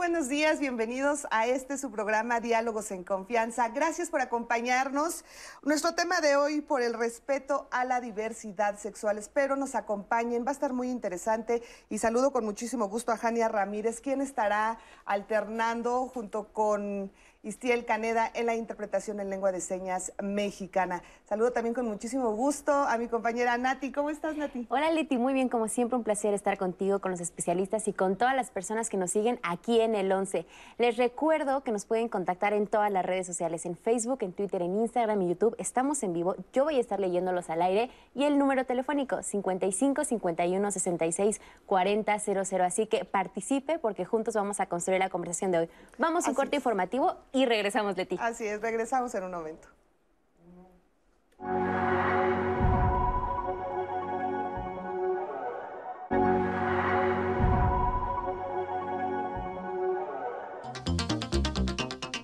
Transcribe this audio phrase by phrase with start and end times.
[0.00, 3.68] buenos días, bienvenidos a este su programa Diálogos en Confianza.
[3.68, 5.24] Gracias por acompañarnos.
[5.62, 9.18] Nuestro tema de hoy por el respeto a la diversidad sexual.
[9.18, 13.48] Espero nos acompañen, va a estar muy interesante y saludo con muchísimo gusto a Jania
[13.48, 20.12] Ramírez, quien estará alternando junto con Istiel Caneda en la interpretación en lengua de señas
[20.22, 21.02] mexicana.
[21.26, 23.92] Saludo también con muchísimo gusto a mi compañera Nati.
[23.92, 24.66] ¿Cómo estás, Nati?
[24.68, 25.16] Hola, Leti.
[25.16, 28.50] Muy bien, como siempre, un placer estar contigo, con los especialistas y con todas las
[28.50, 30.44] personas que nos siguen aquí en el 11.
[30.76, 34.60] Les recuerdo que nos pueden contactar en todas las redes sociales, en Facebook, en Twitter,
[34.60, 35.56] en Instagram y YouTube.
[35.58, 36.36] Estamos en vivo.
[36.52, 42.18] Yo voy a estar leyéndolos al aire y el número telefónico 55 51 66 40
[42.18, 42.64] 00.
[42.66, 45.68] Así que participe porque juntos vamos a construir la conversación de hoy.
[45.96, 48.16] Vamos a un corte informativo y regresamos, Leti.
[48.20, 49.68] Así es, regresamos en un momento.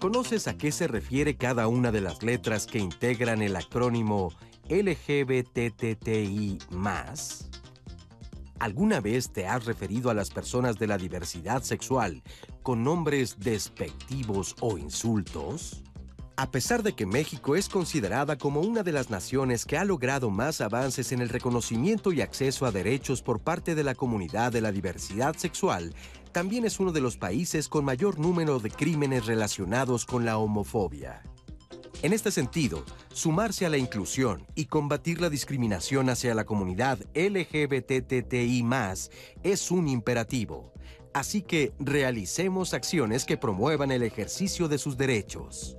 [0.06, 4.32] ¿Conoces a qué se refiere cada una de las letras que integran el acrónimo
[4.68, 6.58] LGBTTI?
[8.58, 12.22] ¿Alguna vez te has referido a las personas de la diversidad sexual
[12.62, 15.82] con nombres despectivos o insultos?
[16.38, 20.30] A pesar de que México es considerada como una de las naciones que ha logrado
[20.30, 24.62] más avances en el reconocimiento y acceso a derechos por parte de la comunidad de
[24.62, 25.94] la diversidad sexual,
[26.32, 31.22] también es uno de los países con mayor número de crímenes relacionados con la homofobia.
[32.02, 38.62] En este sentido, sumarse a la inclusión y combatir la discriminación hacia la comunidad LGBTTI
[39.42, 40.74] es un imperativo.
[41.14, 45.78] Así que realicemos acciones que promuevan el ejercicio de sus derechos.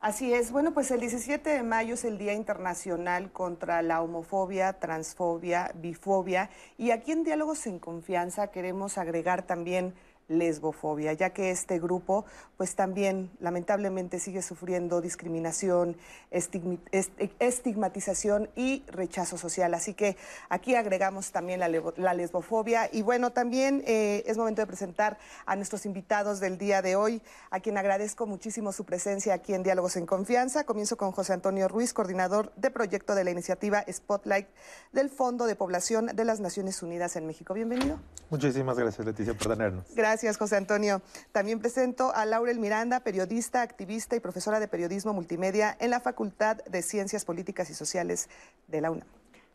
[0.00, 0.52] Así es.
[0.52, 6.50] Bueno, pues el 17 de mayo es el Día Internacional contra la Homofobia, Transfobia, Bifobia.
[6.76, 9.94] Y aquí en Diálogos en Confianza queremos agregar también
[10.28, 12.24] lesbofobia, ya que este grupo
[12.56, 15.96] pues también lamentablemente sigue sufriendo discriminación,
[16.30, 19.74] estigmatización y rechazo social.
[19.74, 20.16] Así que
[20.48, 22.88] aquí agregamos también la, lesbofobia.
[22.92, 27.22] Y bueno, también eh, es momento de presentar a nuestros invitados del día de hoy,
[27.50, 30.64] a quien agradezco muchísimo su presencia aquí en Diálogos en Confianza.
[30.64, 34.48] Comienzo con José Antonio Ruiz, coordinador de proyecto de la iniciativa Spotlight
[34.92, 37.54] del Fondo de Población de las Naciones Unidas en México.
[37.54, 37.98] Bienvenido.
[38.30, 39.84] Muchísimas gracias, Leticia, por tenernos.
[39.94, 40.17] Gracias.
[40.18, 41.00] Gracias, José Antonio.
[41.30, 46.56] También presento a Laurel Miranda, periodista, activista y profesora de periodismo multimedia en la Facultad
[46.64, 48.28] de Ciencias Políticas y Sociales
[48.66, 49.06] de la UNAM.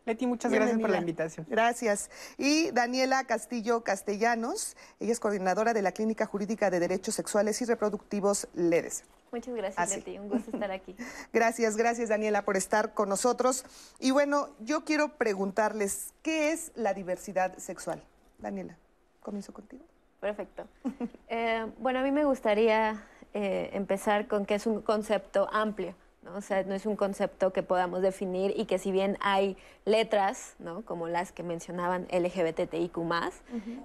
[0.06, 1.46] Leti, muchas gracias por la invitación.
[1.50, 2.08] Gracias.
[2.38, 7.66] Y Daniela Castillo Castellanos, ella es coordinadora de la Clínica Jurídica de Derechos Sexuales y
[7.66, 9.04] Reproductivos LEDES.
[9.32, 10.18] Muchas gracias, Leti.
[10.18, 10.96] Un gusto estar aquí.
[11.34, 13.66] gracias, gracias, Daniela, por estar con nosotros.
[14.00, 18.02] Y bueno, yo quiero preguntarles, ¿qué es la diversidad sexual?
[18.38, 18.78] Daniela,
[19.20, 19.84] comienzo contigo.
[20.24, 20.64] Perfecto.
[21.28, 23.02] Eh, bueno, a mí me gustaría
[23.32, 25.94] eh, empezar con que es un concepto amplio.
[26.22, 26.36] ¿no?
[26.36, 30.54] O sea, no es un concepto que podamos definir y que si bien hay letras,
[30.60, 30.82] ¿no?
[30.82, 33.00] como las que mencionaban LGBTIQ+,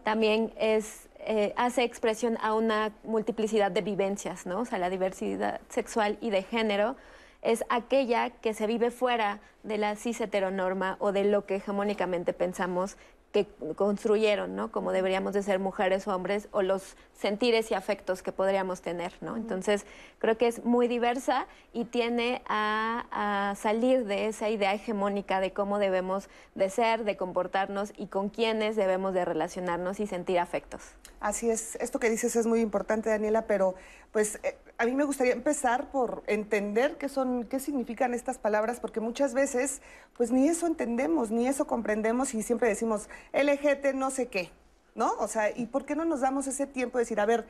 [0.04, 4.60] también es, eh, hace expresión a una multiplicidad de vivencias, ¿no?
[4.60, 6.96] O sea, la diversidad sexual y de género
[7.42, 12.34] es aquella que se vive fuera de la cis heteronorma o de lo que hegemónicamente
[12.34, 12.96] pensamos
[13.32, 13.46] que
[13.76, 14.72] construyeron, ¿no?
[14.72, 19.14] Como deberíamos de ser mujeres o hombres o los sentires y afectos que podríamos tener,
[19.22, 19.36] ¿no?
[19.36, 19.86] Entonces,
[20.18, 25.78] creo que es muy diversa y tiene a, salir de esa idea hegemónica de cómo
[25.80, 30.82] debemos de ser, de comportarnos y con quiénes debemos de relacionarnos y sentir afectos.
[31.20, 33.76] Así es, esto que dices es muy importante, Daniela, pero
[34.12, 38.80] pues eh, a mí me gustaría empezar por entender qué son, qué significan estas palabras,
[38.80, 39.82] porque muchas veces,
[40.16, 44.52] pues ni eso entendemos, ni eso comprendemos y siempre decimos LGT no sé qué,
[44.96, 45.14] ¿no?
[45.20, 47.48] O sea, ¿y por qué no nos damos ese tiempo de decir, a ver,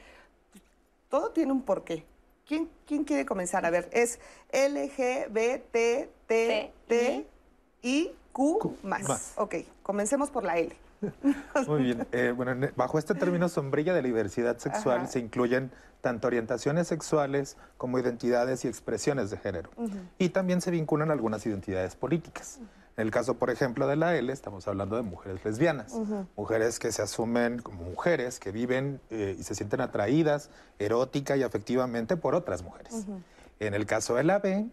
[1.10, 2.06] todo tiene un porqué?
[2.48, 3.66] ¿Quién, quién quiere comenzar?
[3.66, 4.20] A ver, es
[4.52, 5.64] LGBTTIQ
[8.84, 9.34] más.
[9.36, 10.76] Ok, comencemos por la L.
[11.68, 12.08] Muy bien.
[12.12, 18.00] Eh, bueno, bajo este término sombrilla de diversidad sexual se incluyen tanto orientaciones sexuales como
[18.00, 19.70] identidades y expresiones de género.
[20.18, 22.60] Y también se vinculan algunas identidades políticas.
[23.00, 25.94] En el caso, por ejemplo, de la L, estamos hablando de mujeres lesbianas,
[26.36, 30.50] mujeres que se asumen como mujeres, que viven eh, y se sienten atraídas
[30.80, 33.06] erótica y afectivamente por otras mujeres.
[33.62, 34.68] En el caso de la B,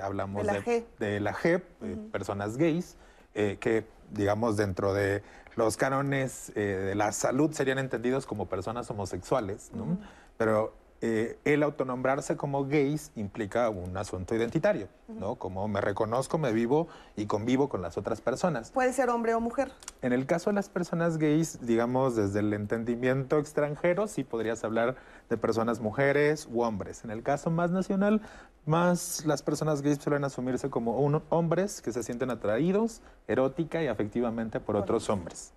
[0.00, 2.94] hablamos de la G, eh, personas gays,
[3.34, 5.24] que digamos dentro de
[5.56, 9.98] los cánones eh, de la salud serían entendidos como personas homosexuales, ¿no?
[10.38, 10.72] Pero
[11.04, 15.34] eh, el autonombrarse como gays implica un asunto identitario, ¿no?
[15.34, 18.70] Como me reconozco, me vivo y convivo con las otras personas.
[18.70, 19.72] Puede ser hombre o mujer.
[20.00, 24.94] En el caso de las personas gays, digamos, desde el entendimiento extranjero, sí podrías hablar
[25.28, 27.02] de personas mujeres u hombres.
[27.02, 28.20] En el caso más nacional,
[28.64, 30.96] más las personas gays suelen asumirse como
[31.30, 35.52] hombres que se sienten atraídos erótica y afectivamente por otros hombres.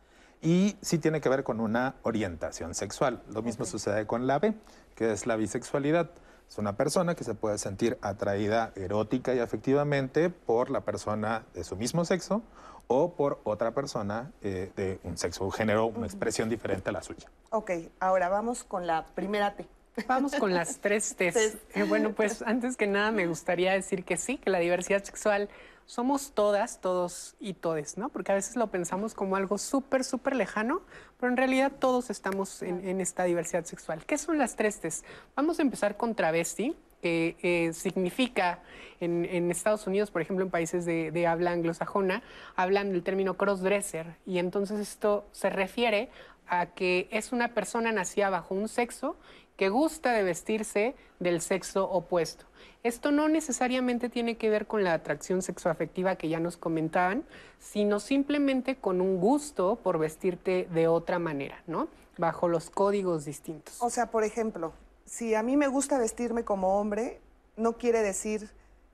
[0.45, 3.21] Y sí tiene que ver con una orientación sexual.
[3.33, 4.53] Lo mismo sucede con la B
[4.95, 6.09] que es la bisexualidad.
[6.49, 11.63] Es una persona que se puede sentir atraída erótica y afectivamente por la persona de
[11.63, 12.43] su mismo sexo
[12.87, 17.01] o por otra persona eh, de un sexo, un género, una expresión diferente a la
[17.01, 17.29] suya.
[17.49, 19.67] Ok, ahora vamos con la primera T.
[20.07, 21.33] Vamos con las tres T.
[21.73, 25.49] Eh, bueno, pues antes que nada me gustaría decir que sí, que la diversidad sexual
[25.85, 28.09] somos todas, todos y todes, ¿no?
[28.09, 30.81] Porque a veces lo pensamos como algo súper, súper lejano,
[31.19, 34.05] pero en realidad todos estamos en, esta diversidad sexual.
[34.05, 35.03] ¿Qué son las tres T's?
[35.35, 38.63] Vamos a empezar con travesti, que eh, significa
[38.99, 42.23] en, Estados Unidos, por ejemplo, en países de, de habla anglosajona,
[42.55, 46.09] hablan del término crossdresser y entonces esto se refiere
[46.47, 49.17] a que es una persona nacida bajo un sexo
[49.55, 52.45] que gusta de vestirse del sexo opuesto.
[52.83, 57.23] Esto no necesariamente tiene que ver con la atracción sexoafectiva que ya nos comentaban,
[57.59, 61.87] sino simplemente con un gusto por vestirte de otra manera, ¿no?
[62.17, 63.77] Bajo los códigos distintos.
[63.79, 64.73] O sea, por ejemplo,
[65.05, 67.21] si a mí me gusta vestirme como hombre,
[67.57, 68.49] ¿no quiere decir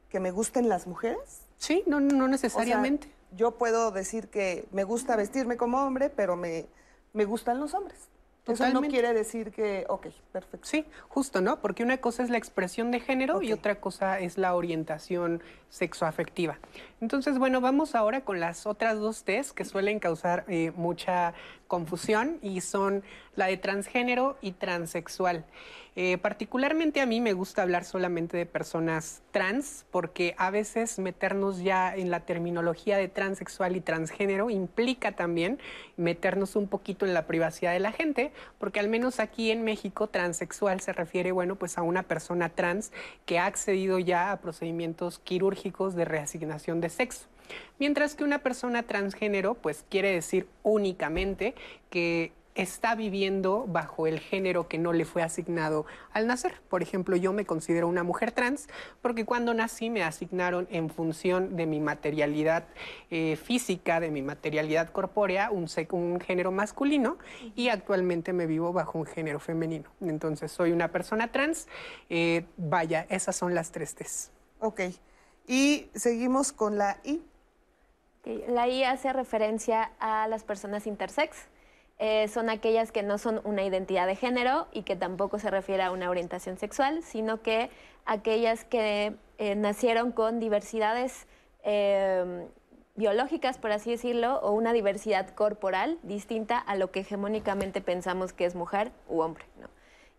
[0.09, 1.41] que me gusten las mujeres?
[1.57, 3.09] Sí, no, no necesariamente.
[3.35, 6.65] yo puedo decir que me gusta vestirme como hombre, pero me,
[7.13, 7.99] me gustan los hombres.
[8.47, 10.67] Eso no quiere decir que, ok, perfecto.
[10.67, 11.61] Sí, justo, ¿no?
[11.61, 16.57] Porque una cosa es la expresión de género y otra cosa es la orientación sexoafectiva.
[17.01, 21.33] Entonces, bueno, vamos ahora con las otras dos T's que suelen causar eh, mucha
[21.71, 23.01] confusión y son
[23.37, 25.45] la de transgénero y transexual.
[25.95, 31.63] Eh, particularmente a mí me gusta hablar solamente de personas trans porque a veces meternos
[31.63, 35.59] ya en la terminología de transexual y transgénero implica también
[35.95, 40.07] meternos un poquito en la privacidad de la gente, porque al menos aquí en México
[40.07, 42.91] transexual se refiere, bueno, pues a una persona trans
[43.25, 47.30] que ha accedido ya a procedimientos quirúrgicos de reasignación de sexo.
[47.79, 51.55] Mientras que una persona transgénero, pues quiere decir únicamente
[51.89, 56.61] que está viviendo bajo el género que no le fue asignado al nacer.
[56.69, 58.67] Por ejemplo, yo me considero una mujer trans
[59.01, 62.65] porque cuando nací me asignaron en función de mi materialidad
[63.09, 67.17] eh, física, de mi materialidad corpórea, un, un, género masculino
[67.55, 69.89] y actualmente me vivo bajo un género femenino.
[70.01, 71.67] Entonces soy una persona trans.
[72.09, 74.31] Eh, vaya, esas son las tres T's.
[74.59, 74.81] Ok.
[75.47, 77.21] Y seguimos con la I.
[78.23, 81.47] La I hace referencia a las personas intersex
[81.97, 85.83] eh, son aquellas que no son una identidad de género y que tampoco se refiere
[85.83, 87.69] a una orientación sexual, sino que
[88.05, 91.27] aquellas que eh, nacieron con diversidades
[91.63, 92.47] eh,
[92.95, 98.45] biológicas, por así decirlo, o una diversidad corporal distinta a lo que hegemónicamente pensamos que
[98.45, 99.45] es mujer u hombre.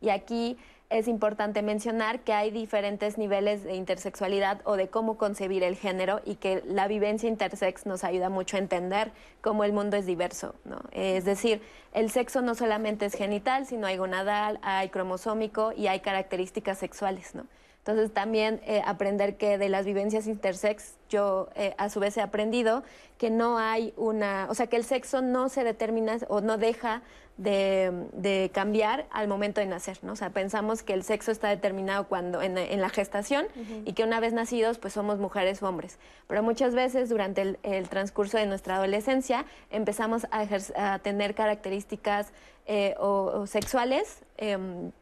[0.00, 0.58] Y aquí
[0.92, 6.20] es importante mencionar que hay diferentes niveles de intersexualidad o de cómo concebir el género
[6.24, 10.54] y que la vivencia intersex nos ayuda mucho a entender cómo el mundo es diverso.
[10.64, 10.80] ¿no?
[10.92, 11.62] Es decir,
[11.94, 17.34] el sexo no solamente es genital, sino hay gonadal, hay cromosómico y hay características sexuales.
[17.34, 17.46] ¿no?
[17.78, 22.20] Entonces también eh, aprender que de las vivencias intersex, yo eh, a su vez he
[22.20, 22.84] aprendido
[23.18, 27.02] que no hay una, o sea, que el sexo no se determina o no deja
[27.36, 30.12] de, cambiar al momento de nacer, ¿no?
[30.12, 33.46] O sea, pensamos que el sexo está determinado cuando en, la gestación
[33.84, 35.98] y que una vez nacidos pues somos mujeres o hombres.
[36.26, 42.32] Pero muchas veces durante el, transcurso de nuestra adolescencia empezamos a, tener características
[42.66, 44.92] eh, o, sexuales em,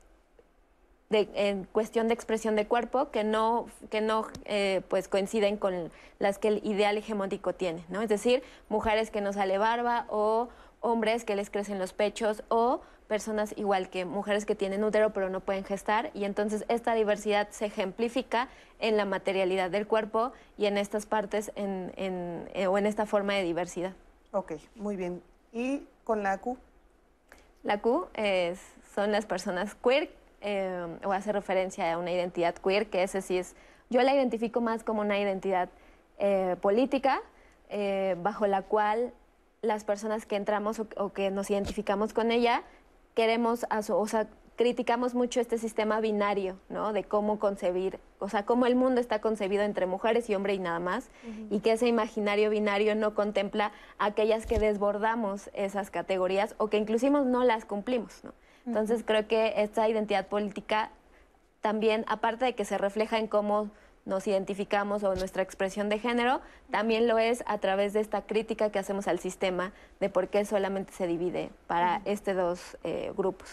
[1.11, 6.39] en cuestión de expresión de cuerpo que no, que no eh, pues coinciden con las
[6.39, 8.01] que el ideal hegemónico tiene, ¿no?
[8.01, 10.49] Es decir, mujeres que no sale barba o
[10.81, 15.31] hombres que les crecen los pechos o personas igual que mujeres que tienen útero pero
[15.31, 20.67] no pueden gestar y entonces esta diversidad se ejemplifica en la materialidad del cuerpo y
[20.67, 23.93] en estas partes en, en, eh, o en esta forma de diversidad.
[24.33, 25.23] Ok, muy bien.
[25.53, 26.57] ¿Y con la Q?
[27.63, 28.61] La Q es,
[28.95, 30.11] son las personas queer
[30.41, 33.55] eh, o hace referencia a una identidad queer, que ese sí es,
[33.91, 35.69] yo la identifico más como una identidad
[36.19, 37.21] eh, política,
[37.69, 39.13] eh, bajo la cual
[39.63, 42.63] las personas que entramos o, que nos identificamos con ella,
[43.15, 46.93] queremos, o sea, criticamos mucho este sistema binario, ¿no?
[46.93, 50.59] De cómo concebir, o sea, cómo el mundo está concebido entre mujeres y hombre y
[50.59, 51.09] nada más,
[51.51, 57.23] y que ese imaginario binario no contempla aquellas que desbordamos esas categorías o que inclusive
[57.25, 58.33] no las cumplimos, ¿no?
[58.67, 60.91] Entonces creo que esta identidad política
[61.61, 63.71] también, aparte de que se refleja en cómo
[64.11, 68.71] nos identificamos o nuestra expresión de género, también lo es a través de esta crítica
[68.71, 73.49] que hacemos al sistema de por qué solamente se divide para estos dos eh, grupos.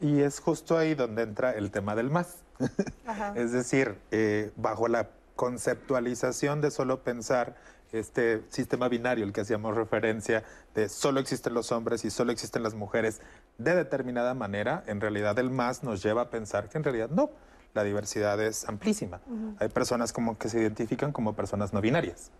[0.00, 2.38] Y es justo ahí donde entra el tema del más.
[3.34, 7.56] es decir, eh, bajo la conceptualización de solo pensar
[7.92, 12.62] este sistema binario, el que hacíamos referencia de solo existen los hombres y solo existen
[12.62, 13.20] las mujeres
[13.58, 17.30] de determinada manera, en realidad el más nos lleva a pensar que en realidad no,
[17.74, 19.20] la diversidad es amplísima.
[19.58, 22.30] Hay personas como que se identifican como personas no binarias,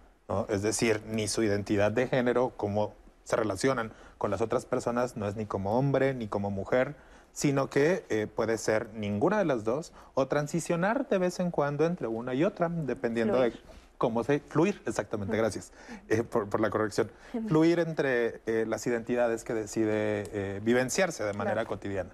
[0.48, 5.26] es decir, ni su identidad de género, cómo se relacionan con las otras personas, no
[5.26, 6.94] es ni como hombre ni como mujer,
[7.32, 11.86] sino que eh, puede ser ninguna de las dos o transicionar de vez en cuando
[11.86, 13.52] entre una y otra, dependiendo de
[13.98, 14.40] cómo se...
[14.40, 15.72] Fluir, exactamente, gracias
[16.08, 17.10] eh, por, la corrección.
[17.48, 22.10] Fluir entre eh, las identidades que decide vivenciarse de manera cotidiana.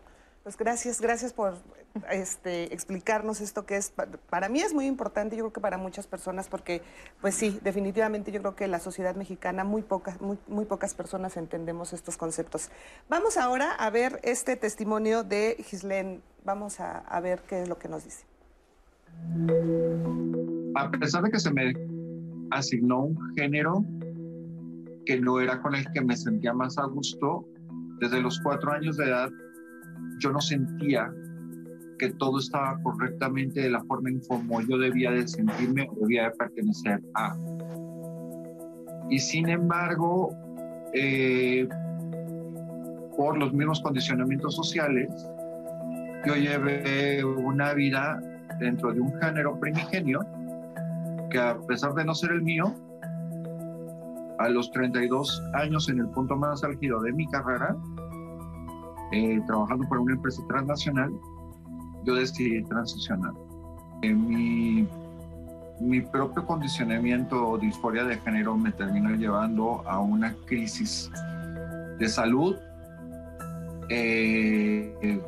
[0.48, 1.58] Pues gracias, gracias por
[2.10, 3.92] este, explicarnos esto que es,
[4.30, 6.80] para mí es muy importante, yo creo que para muchas personas, porque
[7.20, 11.36] pues sí, definitivamente yo creo que la sociedad mexicana, muy pocas, muy, muy pocas personas
[11.36, 12.70] entendemos estos conceptos.
[13.10, 17.78] Vamos ahora a ver este testimonio de Gislén, vamos a, a ver qué es lo
[17.78, 18.24] que nos dice.
[20.76, 21.74] A pesar de que se me
[22.52, 23.84] asignó un género
[25.04, 27.46] que no era con el que me sentía más a gusto,
[28.00, 29.28] desde los cuatro años de edad
[30.18, 31.12] yo no sentía
[31.98, 36.24] que todo estaba correctamente de la forma en como yo debía de sentirme o debía
[36.24, 37.36] de pertenecer a.
[39.10, 40.30] Y sin embargo,
[40.94, 41.68] eh,
[43.16, 45.08] por los mismos condicionamientos sociales,
[46.26, 48.20] yo llevé una vida
[48.60, 50.20] dentro de un género primigenio
[51.30, 52.74] que a pesar de no ser el mío,
[54.38, 57.76] a los 32 años en el punto más álgido de mi carrera,
[59.12, 61.12] eh, trabajando para una empresa transnacional,
[62.04, 63.32] yo decidí transicionar.
[64.02, 64.86] Mi,
[65.80, 71.10] mi propio condicionamiento o disforia de género me terminó llevando a una crisis
[71.98, 72.56] de salud.
[73.88, 75.20] Eh,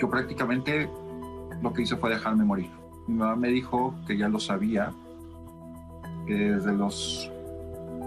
[0.00, 0.90] yo prácticamente
[1.62, 2.70] lo que hice fue dejarme morir.
[3.06, 4.92] Mi mamá me dijo que ya lo sabía,
[6.26, 7.30] que desde los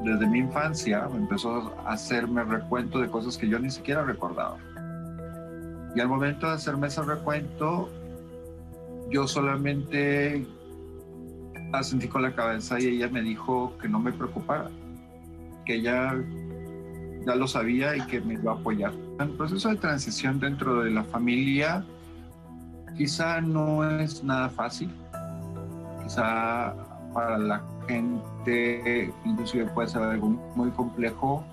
[0.03, 4.58] desde mi infancia empezó a hacerme recuento de cosas que yo ni siquiera recordaba.
[5.96, 7.89] Y al momento de hacerme ese recuento,
[9.10, 10.46] yo solamente
[11.74, 14.69] asentí con la cabeza y ella me dijo que no me preocupara,
[15.65, 16.13] que ella
[17.25, 18.93] ya lo sabía y que me iba a apoyar.
[19.19, 21.84] El proceso de transición dentro de la familia
[22.98, 24.91] quizá no es nada fácil,
[26.03, 26.74] quizá
[27.13, 31.43] para la gente inclusive puede ser algo muy complejo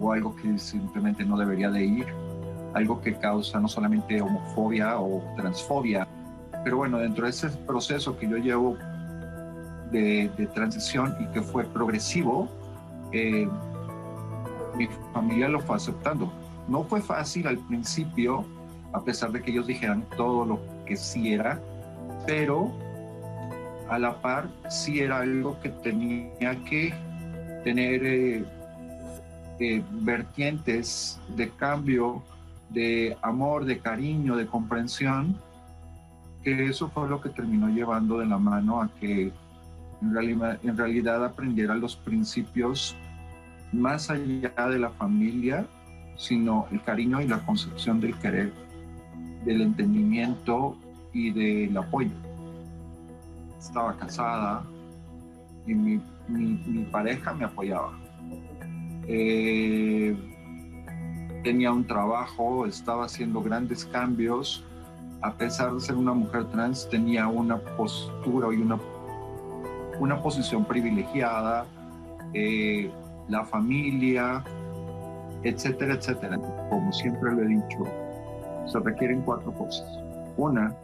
[0.00, 2.06] o algo que simplemente no debería de ir,
[2.74, 6.08] algo que causa no solamente homofobia o transfobia,
[6.64, 8.76] pero bueno, dentro de ese proceso que yo llevo
[9.92, 12.48] de, transición y que fue progresivo,
[13.12, 13.48] eh,
[14.76, 16.32] mi familia lo fue aceptando.
[16.68, 18.44] No fue fácil al principio,
[18.92, 21.60] a pesar de que ellos dijeran todo lo que sí era,
[22.26, 22.70] pero
[23.90, 26.94] a la par sí era algo que tenía que
[27.64, 28.44] tener eh,
[29.58, 32.22] eh, vertientes de cambio,
[32.70, 35.36] de amor, de cariño, de comprensión,
[36.44, 39.32] que eso fue lo que terminó llevando de la mano a que
[40.02, 42.96] en en realidad aprendiera los principios
[43.72, 45.66] más allá de la familia,
[46.16, 48.52] sino el cariño y la concepción del querer,
[49.44, 50.76] del entendimiento
[51.12, 52.29] y del apoyo
[53.60, 54.64] estaba casada
[55.66, 56.00] y mi,
[56.90, 57.92] pareja me apoyaba.
[59.06, 60.16] Eh,
[61.44, 64.64] tenía un trabajo, estaba haciendo grandes cambios.
[65.22, 68.78] A pesar de ser una mujer trans, tenía una postura y una,
[69.98, 71.66] una posición privilegiada.
[72.32, 72.90] Eh,
[73.28, 74.42] la familia,
[75.42, 76.38] etcétera, etcétera.
[76.68, 77.86] Como siempre lo he dicho,
[78.66, 79.86] se requieren cuatro cosas.
[80.36, 80.74] Una,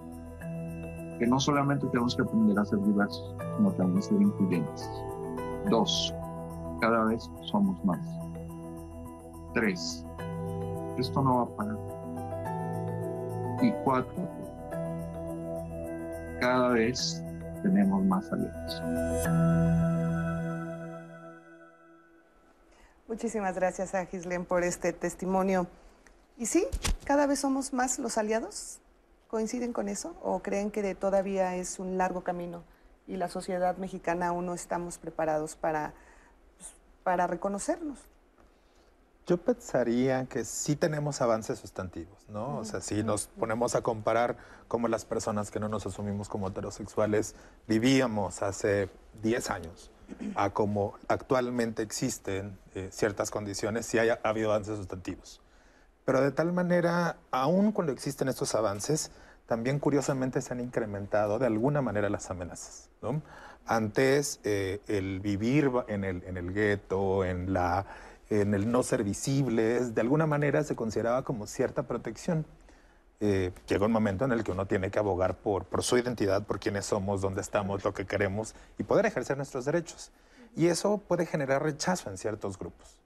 [1.18, 4.90] que no solamente tenemos que aprender a ser diversos, sino también ser incluyentes.
[5.70, 6.14] Dos,
[6.80, 8.00] cada vez somos más.
[9.54, 10.04] Tres,
[10.98, 11.78] esto no va a parar.
[13.62, 14.28] Y cuatro,
[16.40, 17.22] cada vez
[17.62, 18.82] tenemos más aliados.
[23.08, 25.66] Muchísimas gracias a Gislén por este testimonio.
[26.36, 26.66] Y sí,
[27.04, 28.78] cada vez somos más los aliados
[29.36, 32.64] ¿Coinciden con eso o creen que todavía es un largo camino
[33.06, 35.92] y la sociedad mexicana aún no estamos preparados para,
[36.56, 36.70] pues,
[37.02, 37.98] para reconocernos?
[39.26, 42.56] Yo pensaría que sí tenemos avances sustantivos, ¿no?
[42.56, 44.38] O sea, si nos ponemos a comparar
[44.68, 47.34] cómo las personas que no nos asumimos como heterosexuales
[47.68, 48.88] vivíamos hace
[49.20, 49.90] 10 años
[50.34, 55.42] a cómo actualmente existen eh, ciertas condiciones, sí ha habido avances sustantivos.
[56.06, 59.10] Pero de tal manera, aún cuando existen estos avances,
[59.46, 62.90] también curiosamente se han incrementado de alguna manera las amenazas.
[63.66, 67.56] Antes, eh, el vivir en el, en el gueto, en
[68.28, 72.44] en el no ser visibles, de alguna manera se consideraba como cierta protección.
[73.20, 76.42] Eh, llega un momento en el que uno tiene que abogar por, por su identidad,
[76.42, 80.10] por quiénes somos, dónde estamos, lo que queremos y poder ejercer nuestros derechos.
[80.56, 82.98] Y eso puede generar rechazo en ciertos grupos.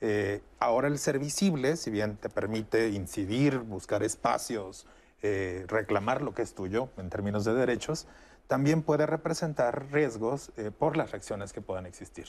[0.00, 4.86] Eh, ahora el ser visible, si bien te permite incidir, buscar espacios,
[5.26, 8.06] eh, reclamar lo que es tuyo en términos de derechos,
[8.46, 12.26] también puede representar riesgos por las reacciones que puedan existir.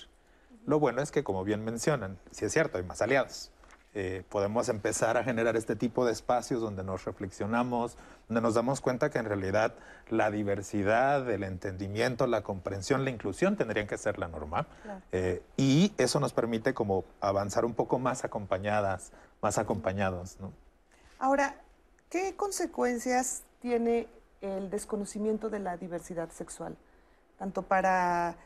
[0.65, 3.51] Lo bueno es que, como bien mencionan, si es cierto, hay más aliados.
[3.99, 8.79] Eh, podemos empezar a generar este tipo de espacios donde nos reflexionamos, donde nos damos
[8.79, 9.73] cuenta que en realidad
[10.09, 14.67] la diversidad, el entendimiento, la comprensión, la inclusión tendrían que ser la norma.
[15.11, 20.37] Eh, y eso nos permite como avanzar un poco más acompañadas, más acompañados.
[21.17, 21.55] Ahora,
[22.09, 24.07] ¿qué consecuencias tiene
[24.41, 26.77] el desconocimiento de la diversidad sexual?
[27.37, 28.37] Tanto para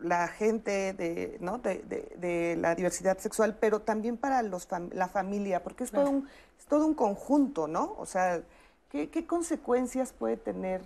[0.00, 1.58] la gente de, ¿no?
[1.58, 1.82] de,
[2.16, 6.66] de, la diversidad sexual, pero también para los la familia, porque es, todo un, es
[6.66, 7.94] todo un conjunto, ¿no?
[7.98, 8.42] O sea,
[8.90, 10.82] ¿qué, qué consecuencias puede tener?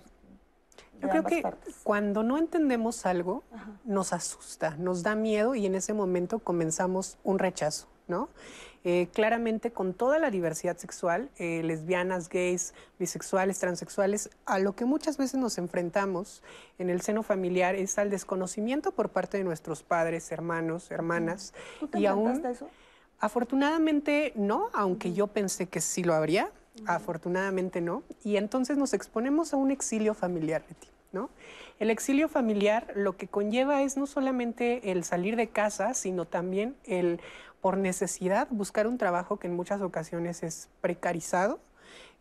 [1.01, 1.43] Yo creo que
[1.83, 3.43] cuando no entendemos algo,
[3.83, 8.29] nos asusta, nos da miedo y en ese momento comenzamos un rechazo, ¿no?
[8.85, 14.83] Eh, claramente con toda la diversidad sexual, eh, lesbianas, gays, bisexuales, transexuales, a lo que
[14.83, 16.43] muchas veces nos enfrentamos
[16.79, 21.53] en el seno familiar es al desconocimiento por parte de nuestros padres, hermanos, hermanas.
[21.79, 22.69] ¿Tú te y aún, eso?
[23.19, 26.51] Afortunadamente no, aunque yo pensé que sí lo habría,
[26.85, 28.03] afortunadamente no.
[28.21, 31.29] Y entonces nos exponemos a un exilio familiar, Betty, ¿no?
[31.79, 36.75] El exilio familiar lo que conlleva es no solamente el salir de casa, sino también
[36.83, 37.21] el
[37.63, 41.61] por necesidad buscar un trabajo que en muchas ocasiones es precarizado,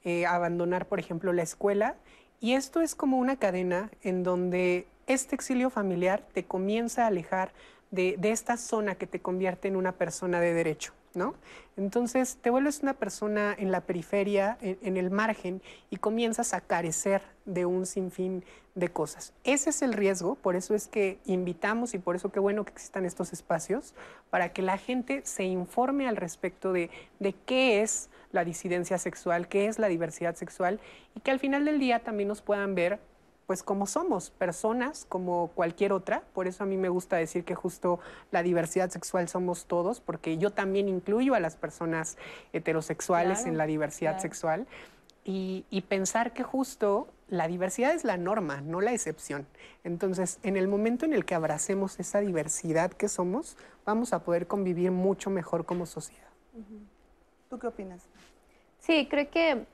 [0.04, 1.96] eh, abandonar, por ejemplo, la escuela.
[2.40, 7.50] Y esto es como una cadena en donde este exilio familiar te comienza a alejar
[7.90, 10.92] de, esta zona que te convierte en una persona de derecho.
[11.14, 11.34] ¿No?
[11.76, 17.22] Entonces te vuelves una persona en la periferia, en, el margen, y comienzas a carecer
[17.44, 18.44] de un sinfín
[18.74, 19.34] de cosas.
[19.44, 22.72] Ese es el riesgo, por eso es que invitamos y por eso qué bueno que
[22.72, 23.94] existan estos espacios,
[24.30, 29.48] para que la gente se informe al respecto de, de qué es la disidencia sexual,
[29.48, 30.80] qué es la diversidad sexual,
[31.14, 32.98] y que al final del día también nos puedan ver
[33.46, 36.22] pues como somos, personas como cualquier otra.
[36.32, 38.00] Por eso a mí me gusta decir que justo
[38.30, 42.16] la diversidad sexual somos todos, porque yo también incluyo a las personas
[42.52, 44.66] heterosexuales en la diversidad sexual.
[45.24, 49.46] Y, y, pensar que justo la diversidad es la norma, no la excepción.
[49.84, 54.48] Entonces, en el momento en el que abracemos esa diversidad que somos, vamos a poder
[54.48, 56.28] convivir mucho mejor como sociedad.
[57.48, 58.02] ¿Tú qué opinas?
[58.80, 59.64] Sí, creo que,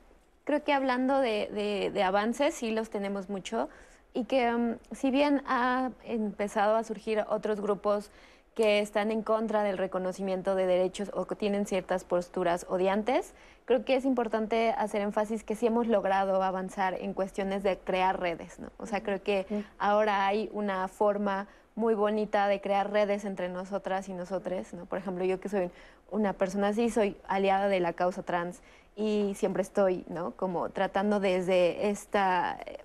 [0.48, 3.68] creo que hablando de, de, avances, sí los tenemos mucho
[4.14, 8.10] y que um, si bien ha empezado a surgir otros grupos
[8.54, 13.34] que están en contra del reconocimiento de derechos o que tienen ciertas posturas odiantes,
[13.66, 18.18] creo que es importante hacer énfasis que sí hemos logrado avanzar en cuestiones de crear
[18.18, 18.70] redes, ¿no?
[18.78, 19.44] O sea, creo que
[19.78, 24.86] ahora hay una forma muy bonita de crear redes entre nosotras y nosotros, ¿no?
[24.86, 25.70] Por ejemplo, yo que soy
[26.10, 28.62] una persona así, soy aliada de la causa trans
[28.98, 30.32] y siempre estoy, ¿no?
[30.32, 32.78] Como tratando desde esta eh,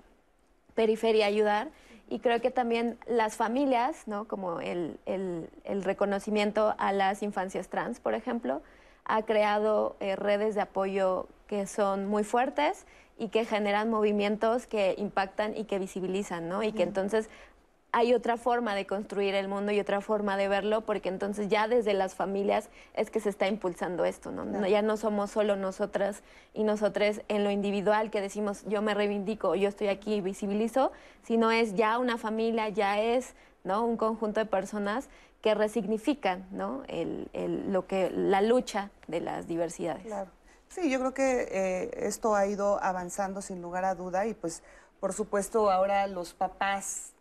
[0.75, 1.69] periferia ayudar
[2.07, 4.25] y creo que también las familias, ¿no?
[4.25, 8.61] como el, el, reconocimiento a las infancias trans, por ejemplo,
[9.05, 12.85] ha creado eh, redes de apoyo que son muy fuertes
[13.17, 16.61] y que generan movimientos que impactan y que visibilizan, ¿no?
[16.61, 17.29] Y que entonces
[17.93, 21.67] hay otra forma de construir el mundo y otra forma de verlo, porque entonces ya
[21.67, 24.67] desde las familias es que se está impulsando esto, ¿no?
[24.67, 26.23] Ya no somos solo nosotras
[26.55, 30.91] y nosotros en lo individual que decimos yo me reivindico, yo estoy aquí y visibilizo,
[31.21, 33.85] sino es ya una familia, ya es ¿no?
[33.85, 35.07] un conjunto de personas
[35.43, 36.81] que resignifican ¿no?
[36.87, 40.03] el, el, lo que, la lucha de las diversidades.
[40.03, 40.31] Claro.
[40.67, 44.63] Sí, yo creo que eh, esto ha ido avanzando sin lugar a duda y pues
[44.99, 47.12] por supuesto ahora los papás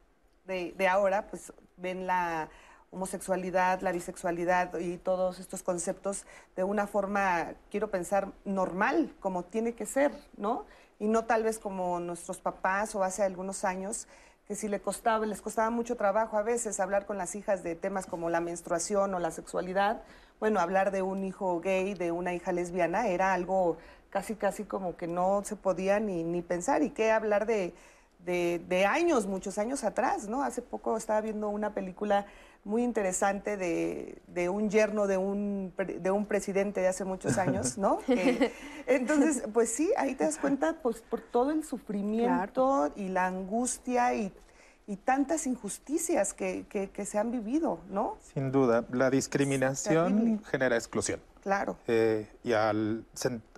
[0.44, 2.48] de, ahora, pues ven la
[2.90, 6.26] homosexualidad, la bisexualidad y todos estos conceptos
[6.56, 10.66] de una forma, quiero pensar, normal, como tiene que ser, ¿no?
[10.98, 14.06] Y no tal vez como nuestros papás o hace algunos años
[14.46, 17.76] que si le costaba, les costaba mucho trabajo a veces hablar con las hijas de
[17.76, 20.02] temas como la menstruación o la sexualidad,
[20.38, 23.78] bueno, hablar de un hijo gay, de una hija lesbiana, era algo
[24.10, 26.82] casi, casi como que no se podía ni, ni pensar.
[26.82, 27.74] ¿Y qué hablar de,
[28.24, 30.42] de, años, muchos años atrás, ¿no?
[30.42, 32.26] Hace poco estaba viendo una película
[32.64, 37.98] muy interesante de, un yerno de un, de un presidente de hace muchos años, ¿no?
[38.86, 44.14] entonces, pues sí, ahí te das cuenta pues, por todo el sufrimiento y la angustia
[44.14, 44.32] y,
[45.04, 48.16] tantas injusticias que, se han vivido, ¿no?
[48.34, 51.20] Sin duda, la discriminación genera exclusión.
[51.42, 51.76] Claro.
[51.88, 53.04] Eh, y al,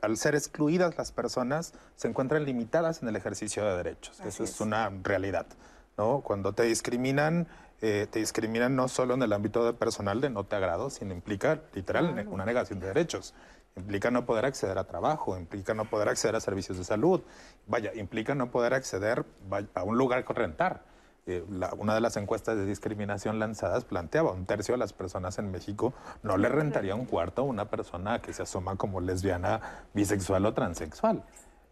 [0.01, 4.21] al, ser excluidas las personas, se encuentran limitadas en el ejercicio de derechos.
[4.21, 5.47] Eso es, una realidad.
[5.99, 6.21] ¿no?
[6.23, 7.47] Cuando te discriminan,
[7.83, 11.13] eh, te discriminan no solo en el ámbito de personal de no te agrado, sino
[11.13, 13.35] implica literal una negación de derechos.
[13.77, 17.23] Implica no poder acceder a trabajo, implica no poder acceder a servicios de salud,
[17.67, 19.27] vaya, implica no poder acceder
[19.75, 20.94] a un lugar que rentar
[21.27, 21.43] eh,
[21.79, 25.95] una de las encuestas de discriminación lanzadas planteaba un tercio de las personas en México
[26.23, 30.53] no le rentaría un cuarto a una persona que se asoma como lesbiana, bisexual o
[30.53, 31.25] transexual.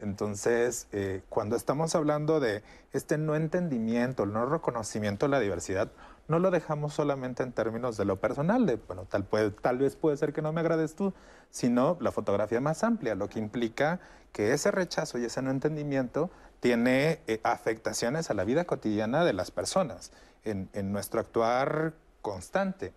[0.02, 2.62] Entonces, eh, cuando estamos hablando de
[2.92, 5.92] este no entendimiento, el no reconocimiento de la diversidad,
[6.28, 9.28] no lo dejamos solamente en términos de lo personal, de, bueno, tal,
[9.60, 11.12] tal vez puede ser que no me agrades tú,
[11.50, 14.00] sino la fotografía más amplia, lo que implica
[14.32, 16.30] que ese rechazo y ese no entendimiento
[16.62, 20.12] tiene eh, afectaciones a la vida cotidiana de las personas,
[20.44, 22.92] en, nuestro actuar constante.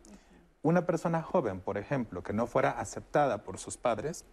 [0.61, 4.23] Una persona joven, por ejemplo, que no fuera aceptada por sus padres,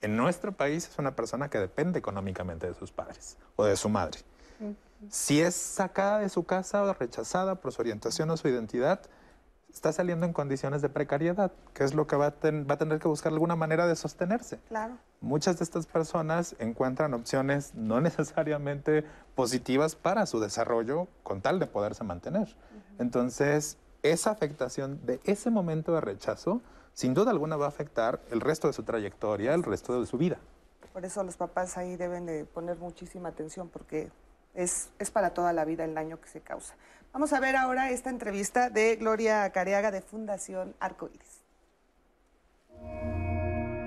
[0.00, 3.90] en nuestro país es una persona que depende económicamente de sus padres o de su
[3.90, 4.20] madre.
[5.10, 9.02] Si es sacada de su casa o rechazada por su orientación o su identidad,
[9.72, 12.98] está saliendo en condiciones de precariedad, que es lo que va a, va a tener
[12.98, 14.58] que buscar alguna manera de sostenerse.
[14.68, 14.96] Claro.
[15.20, 19.04] Muchas de estas personas encuentran opciones no necesariamente
[19.34, 22.56] positivas para su desarrollo con tal de poderse mantener.
[22.98, 26.60] Entonces, esa afectación de ese momento de rechazo,
[26.94, 30.18] sin duda alguna va a afectar el resto de su trayectoria, el resto de su
[30.18, 30.38] vida.
[30.92, 34.10] Por eso los papás ahí deben de poner muchísima atención porque
[34.54, 36.74] es, es para toda la vida el daño que se causa.
[37.12, 41.42] Vamos a ver ahora esta entrevista de Gloria Careaga de Fundación Arcoíris.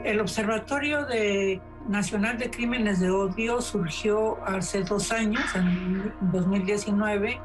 [0.04, 1.08] El Observatorio
[1.88, 7.40] Nacional de Crímenes de Odio surgió hace dos años, en 2019,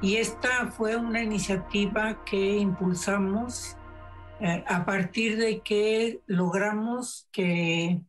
[0.00, 3.76] y esta fue una iniciativa que impulsamos
[4.40, 8.00] eh, a partir de que logramos que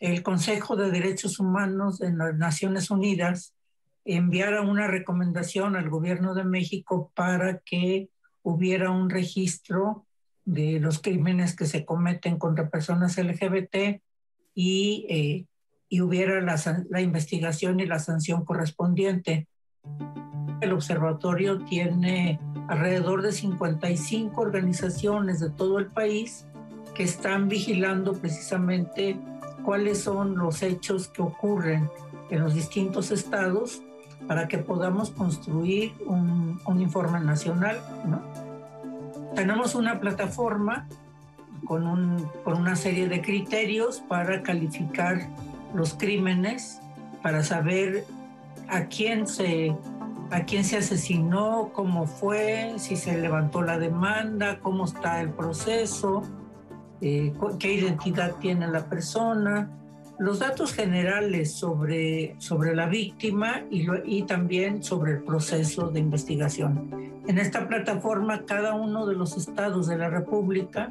[0.00, 3.54] el Consejo de Derechos Humanos de las Naciones Unidas
[4.04, 8.10] enviara una recomendación al gobierno de México para que
[8.42, 10.06] hubiera un registro
[10.44, 14.02] de los crímenes que se cometen contra personas LGBT
[14.54, 15.46] y, eh,
[15.88, 19.48] y hubiera la, la investigación y la sanción correspondiente.
[20.60, 22.38] El observatorio tiene
[22.68, 26.46] alrededor de 55 organizaciones de todo el país
[26.94, 29.18] que están vigilando precisamente
[29.64, 31.88] cuáles son los hechos que ocurren
[32.30, 33.82] en los distintos estados
[34.26, 37.78] para que podamos construir un, informe nacional.
[39.34, 40.86] Tenemos una plataforma
[41.64, 41.86] con,
[42.44, 45.28] una serie de criterios para calificar
[45.74, 46.80] los crímenes,
[47.22, 48.04] para saber
[48.68, 49.76] a quién se,
[50.30, 56.22] a quién se asesinó, cómo fue, si se levantó la demanda, cómo está el proceso,
[57.00, 59.70] eh, qué identidad tiene la persona,
[60.18, 66.90] los datos generales sobre, sobre la víctima y, también sobre el proceso de investigación.
[67.26, 70.88] En esta plataforma, cada uno de los estados de la República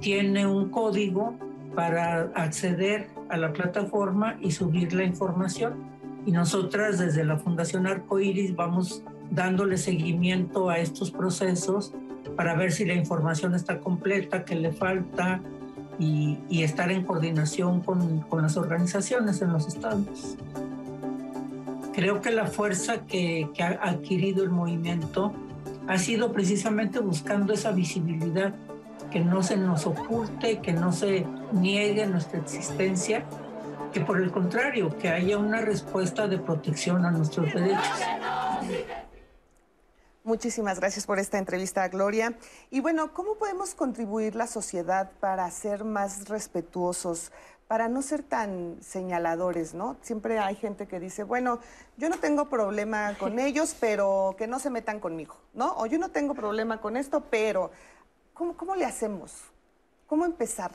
[0.00, 1.34] tiene un código
[1.74, 5.74] para acceder a la plataforma y subir la información.
[6.24, 11.92] Y nosotras desde la Fundación Arcoiris vamos dándole seguimiento a estos procesos
[12.36, 15.42] para ver si la información está completa, qué le falta,
[15.98, 20.36] y, estar en coordinación con, con, las organizaciones en los estados.
[21.92, 25.32] Creo que la fuerza que, que ha adquirido el movimiento
[25.88, 28.54] ha sido precisamente buscando esa visibilidad,
[29.10, 33.24] que no se nos oculte, que no se niegue nuestra existencia,
[33.92, 38.00] que por el contrario, que haya una respuesta de protección a nuestros derechos.
[40.24, 42.34] Muchísimas gracias por esta entrevista, Gloria.
[42.70, 47.32] Y bueno, ¿cómo podemos contribuir la sociedad para ser más respetuosos,
[47.66, 49.96] para no ser tan señaladores, ¿no?
[50.00, 51.58] Siempre hay gente que dice, bueno,
[51.96, 55.74] yo no tengo problema con ellos, pero que no se metan conmigo, ¿no?
[55.76, 57.72] O yo no tengo problema con esto, pero
[58.32, 59.42] ¿cómo, cómo le hacemos?
[60.06, 60.70] ¿Cómo empezar?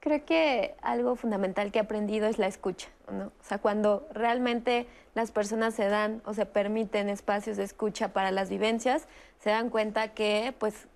[0.00, 3.26] Creo que algo fundamental que he aprendido es la escucha, ¿no?
[3.26, 8.30] O sea, cuando realmente las personas se dan o se permiten espacios de escucha para
[8.30, 9.06] las vivencias,
[9.38, 10.88] se dan cuenta que, pues,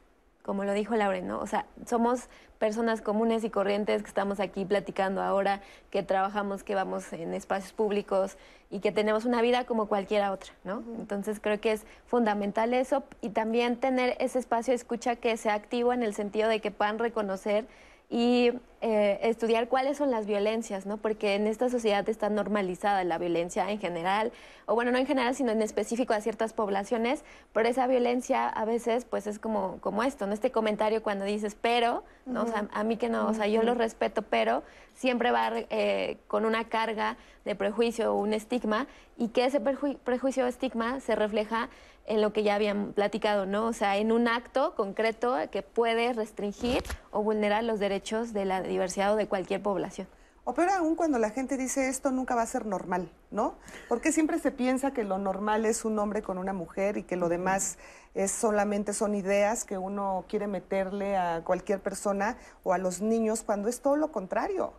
[0.42, 1.40] como lo dijo Lauren, ¿no?
[1.40, 6.74] O sea, somos personas comunes y corrientes que estamos aquí platicando ahora, que trabajamos, que
[6.74, 8.36] vamos en espacios públicos
[8.70, 10.82] y que tenemos una vida como cualquiera otra, ¿no?
[10.98, 15.54] Entonces creo que es fundamental eso y también tener ese espacio de escucha que sea
[15.54, 17.66] activo en el sentido de que puedan reconocer
[18.14, 20.98] y eh, estudiar cuáles son las violencias, ¿no?
[20.98, 24.30] Porque en esta sociedad está normalizada la violencia en general,
[24.66, 28.64] o bueno, no en general, sino en específico a ciertas poblaciones, pero esa violencia a
[28.64, 30.32] veces pues es como, como esto, ¿no?
[30.32, 32.44] Este comentario cuando dices, pero, ¿no?
[32.44, 34.62] O sea, a mí que no, o sea, yo lo respeto, pero
[34.94, 40.44] siempre va eh, con una carga de prejuicio o un estigma, y que ese prejuicio
[40.44, 41.68] o estigma se refleja
[42.06, 43.66] en lo que ya habían platicado, ¿no?
[43.66, 48.62] O sea, en un acto concreto que puede restringir o vulnerar los derechos de la
[48.62, 50.06] diversidad o de cualquier población.
[50.46, 53.54] O aún cuando la gente dice esto nunca va a ser normal, ¿no?
[53.88, 57.16] Porque siempre se piensa que lo normal es un hombre con una mujer y que
[57.16, 57.78] lo demás
[58.12, 63.42] es solamente son ideas que uno quiere meterle a cualquier persona o a los niños
[63.42, 64.74] cuando es todo lo contrario.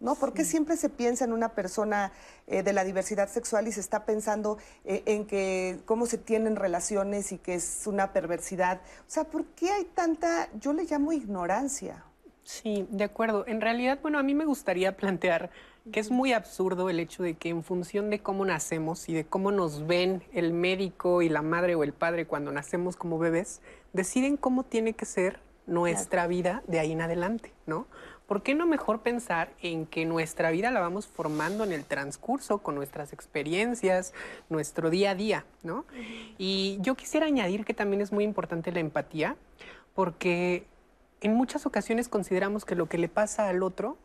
[0.00, 0.14] ¿No?
[0.14, 2.12] ¿Por qué siempre se piensa en una persona
[2.46, 6.56] eh, de la diversidad sexual y se está pensando eh, en que cómo se tienen
[6.56, 8.80] relaciones y que es una perversidad?
[9.00, 12.04] O sea, ¿por qué hay tanta, yo le llamo ignorancia?
[12.42, 13.46] Sí, de acuerdo.
[13.46, 15.50] En realidad, bueno, a mí me gustaría plantear
[15.92, 19.24] que es muy absurdo el hecho de que en función de cómo nacemos y de
[19.24, 23.60] cómo nos ven el médico y la madre o el padre cuando nacemos como bebés,
[23.92, 27.86] deciden cómo tiene que ser nuestra vida de ahí en adelante, ¿no?
[28.30, 32.58] ¿Por qué no mejor pensar en que nuestra vida la vamos formando en el transcurso
[32.58, 34.14] con nuestras experiencias,
[34.48, 35.84] nuestro día a día, ¿no?
[36.38, 39.34] Y yo quisiera añadir que también es muy importante la empatía,
[39.96, 40.64] porque
[41.20, 43.98] en muchas ocasiones consideramos que lo que le pasa al otro,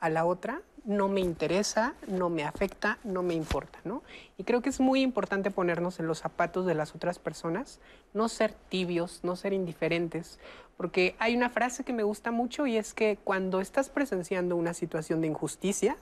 [0.00, 4.02] a la otra, no me interesa, no me afecta, no me importa, ¿no?
[4.38, 7.78] Y creo que es muy importante ponernos en los zapatos de las otras personas,
[8.14, 10.38] no ser tibios, no ser indiferentes,
[10.78, 14.72] porque hay una frase que me gusta mucho y es que cuando estás presenciando una
[14.72, 15.96] situación de injusticia,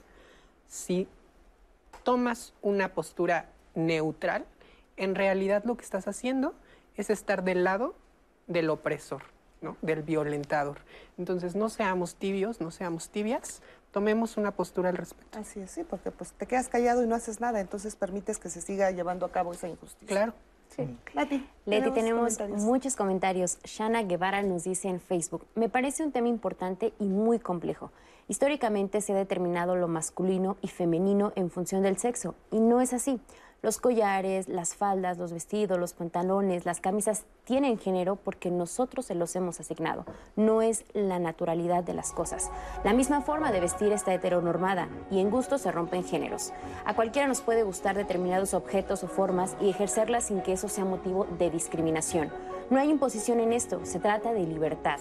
[0.67, 1.07] si
[2.03, 4.45] tomas una postura neutral,
[4.95, 6.53] en realidad lo que estás haciendo
[6.95, 7.95] es estar del lado
[8.47, 9.23] del opresor,
[9.61, 9.77] ¿no?
[9.81, 10.79] del violentador.
[11.17, 15.39] Entonces no seamos tibios, no seamos tibias, tomemos una postura al respecto.
[15.39, 18.49] Así es, sí, porque pues te quedas callado y no haces nada, entonces permites que
[18.49, 20.07] se siga llevando a cabo esa injusticia.
[20.07, 20.33] Claro.
[20.69, 20.97] Sí.
[21.13, 23.57] Leti, Leti, tenemos, muchos comentarios.
[23.63, 27.91] Shana Guevara nos dice en Facebook, me parece un tema importante y muy complejo.
[28.27, 32.93] Históricamente se ha determinado lo masculino y femenino en función del sexo, y no es
[32.93, 33.21] así.
[33.63, 39.15] Los collares, las faldas, los vestidos, los pantalones, las camisas tienen género porque nosotros se
[39.15, 40.05] los hemos asignado.
[40.35, 42.51] No es la naturalidad de las cosas.
[42.83, 46.53] La misma forma de vestir está heteronormada y en gusto se rompen géneros.
[46.85, 50.85] A cualquiera nos puede gustar determinados objetos o formas y ejercerlas sin que eso sea
[50.85, 52.31] motivo de discriminación.
[52.69, 54.99] No hay imposición en esto, se trata de libertad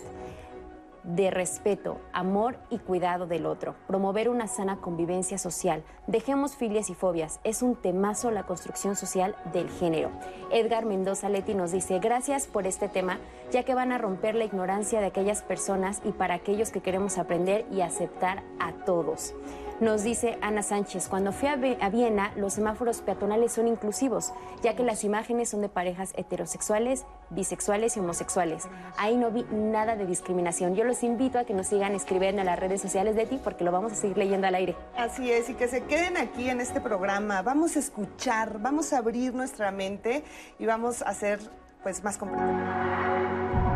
[1.06, 5.84] de respeto, amor y cuidado del otro, promover una sana convivencia social.
[6.06, 10.10] Dejemos filias y fobias, es un temazo la construcción social del género.
[10.50, 13.18] Edgar Mendoza Leti nos dice, gracias por este tema,
[13.50, 17.18] ya que van a romper la ignorancia de aquellas personas y para aquellos que queremos
[17.18, 19.34] aprender y aceptar a todos.
[19.78, 24.82] Nos dice Ana Sánchez, cuando fui a Viena, los semáforos peatonales son inclusivos, ya que
[24.82, 28.68] las imágenes son de parejas heterosexuales, bisexuales y homosexuales.
[28.96, 30.76] Ahí no vi nada de discriminación.
[30.76, 33.64] Yo los invito a que nos sigan escribiendo en las redes sociales de ti porque
[33.64, 34.74] lo vamos a seguir leyendo al aire.
[34.96, 37.42] Así es, y que se queden aquí en este programa.
[37.42, 40.24] Vamos a escuchar, vamos a abrir nuestra mente
[40.58, 41.38] y vamos a ser
[41.82, 43.75] pues más completos.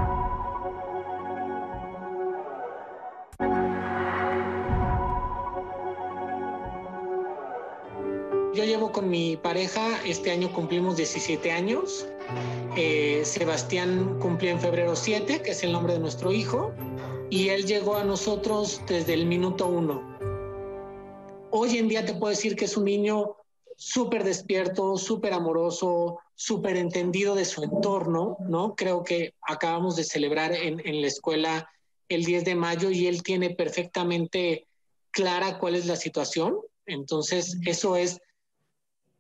[8.53, 12.09] Yo llevo con mi pareja, este año cumplimos 17 años.
[12.77, 16.73] Eh, Sebastián cumplió en febrero 7, que es el nombre de nuestro hijo,
[17.31, 20.19] y él llegó a nosotros desde el minuto uno.
[21.53, 23.37] Hoy en día te puedo decir que es un niño
[23.77, 28.75] súper despierto, súper amoroso, súper entendido de su entorno, ¿no?
[28.75, 31.71] Creo que acabamos de celebrar en, en la escuela
[32.09, 34.67] el 10 de mayo y él tiene perfectamente
[35.13, 36.59] clara cuál es la situación.
[36.87, 38.21] Entonces, eso es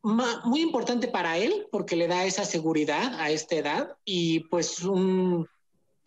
[0.03, 5.47] muy importante para él porque le da esa seguridad a esta edad y pues un,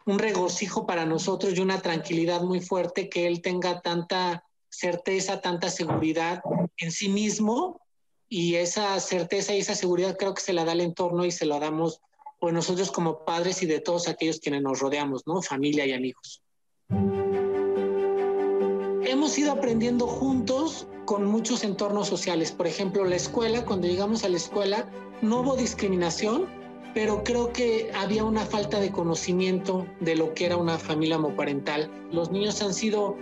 [0.05, 5.69] un regocijo para nosotros y una tranquilidad muy fuerte que él tenga tanta certeza, tanta
[5.69, 6.41] seguridad
[6.77, 7.79] en sí mismo
[8.27, 11.45] y esa certeza y esa seguridad creo que se la da el entorno y se
[11.45, 12.01] la damos
[12.39, 15.41] pues nosotros como padres y de todos aquellos quienes nos rodeamos, ¿no?
[15.41, 16.42] Familia y amigos
[19.13, 22.51] hemos ido aprendiendo juntos con muchos entornos sociales.
[22.51, 24.89] Por ejemplo, la escuela, cuando llegamos a la escuela,
[25.21, 26.47] no hubo discriminación,
[26.93, 31.89] pero creo que había una falta de conocimiento de lo que era una familia homoparental.
[32.11, 33.15] Los niños han sido,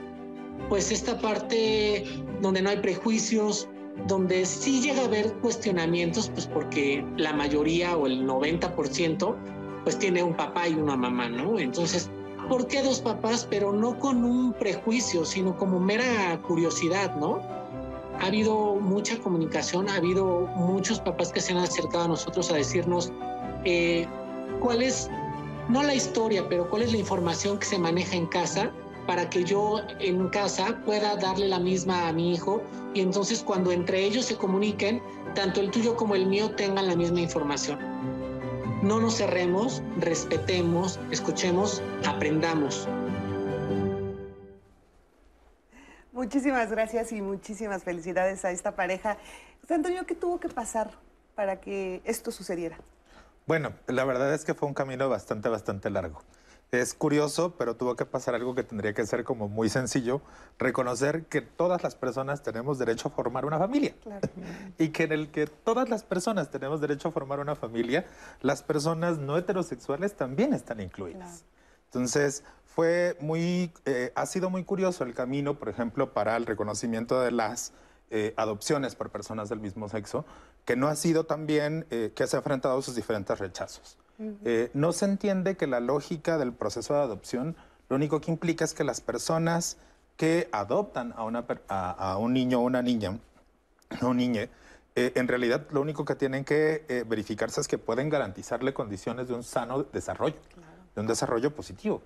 [0.70, 2.06] pues, esta parte
[2.42, 3.68] donde no hay prejuicios,
[4.08, 9.36] donde sí llega a haber cuestionamientos, pues porque la mayoría o el 90%
[9.84, 11.60] pues tiene un papá y una mamá, ¿no?
[11.60, 12.10] Entonces,
[12.52, 13.48] ¿por qué dos papás?
[13.50, 17.40] Pero no con un prejuicio, sino como mera curiosidad, ¿no?
[18.20, 22.56] Ha habido mucha comunicación, ha habido muchos papás que se han acercado a nosotros a
[22.56, 23.14] decirnos
[23.64, 24.06] eh,
[24.60, 25.10] cuál es,
[25.70, 28.70] no la historia, pero cuál es la información que se maneja en casa
[29.08, 32.62] para que yo en casa pueda darle la misma a mi hijo
[32.94, 35.02] y entonces cuando entre ellos se comuniquen,
[35.36, 37.80] tanto el tuyo como el mío tengan la misma información.
[38.82, 42.88] No nos cerremos, respetemos, escuchemos, aprendamos.
[46.12, 49.18] Muchísimas gracias y muchísimas felicidades a esta pareja.
[49.70, 50.90] Antonio, ¿qué tuvo que pasar
[51.36, 52.78] para que esto sucediera?
[53.46, 56.24] Bueno, la verdad es que fue un camino bastante, bastante largo.
[56.72, 60.22] Es curioso, pero tuvo que pasar algo que tendría que ser como muy sencillo,
[60.58, 63.94] reconocer que todas las personas tenemos derecho a formar una familia.
[64.78, 68.06] y que en el que todas las personas tenemos derecho a formar una familia,
[68.40, 71.44] las personas no heterosexuales también están incluidas.
[71.88, 77.20] Entonces, fue muy, eh, ha sido muy curioso el camino, por ejemplo, para el reconocimiento
[77.20, 77.74] de las
[78.12, 80.24] eh, adopciones por personas del mismo sexo,
[80.64, 83.98] que no ha sido también, eh, que se ha enfrentado a sus diferentes rechazos.
[84.46, 87.56] Eh, no se entiende que la lógica del proceso de adopción
[87.90, 89.78] lo único que implica es que las personas
[90.16, 93.18] que adoptan a, una, a, un niño o una niña,
[94.02, 94.48] o niña,
[94.96, 99.28] eh, en realidad lo único que tienen que eh, verificarse es que pueden garantizarle condiciones
[99.28, 100.38] de un sano desarrollo,
[100.96, 102.02] de un desarrollo positivo,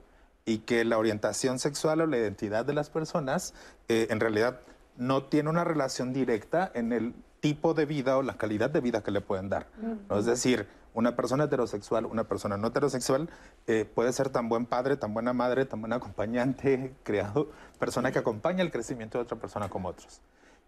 [0.46, 3.54] y que la orientación sexual o la identidad de las personas
[3.88, 4.62] en realidad
[4.98, 9.04] no tiene una relación directa en el tipo de vida o la calidad de vida
[9.04, 9.68] que le pueden dar.
[10.10, 13.30] Es decir, una persona heterosexual, una persona no heterosexual,
[13.68, 18.20] eh, puede ser tan buen padre, tan buena madre, tan buen acompañante, creado, persona que
[18.20, 20.22] acompaña el crecimiento de otra persona como otros.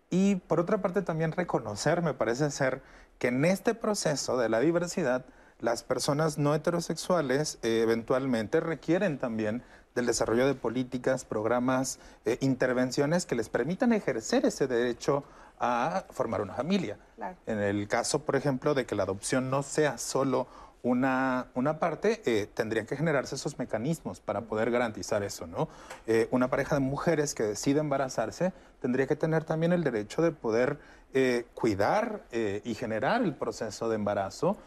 [0.09, 2.81] Y por otra parte también reconocer, me parece ser,
[3.19, 5.25] que en este proceso de la diversidad,
[5.59, 9.63] las personas no heterosexuales eh, eventualmente requieren también
[9.97, 15.23] del desarrollo de políticas, programas, eh, intervenciones que les permitan ejercer ese derecho
[15.59, 16.99] a formar una familia.
[17.47, 20.47] En el caso, por ejemplo, de que la adopción no sea solo
[20.83, 25.67] una, una parte, eh, tendrían que generarse esos mecanismos para poder garantizar eso, ¿no?
[26.05, 30.31] Eh, una pareja de mujeres que decide embarazarse tendría que tener también el derecho de
[30.31, 30.77] poder
[31.15, 34.57] eh, cuidar y generar el proceso de embarazo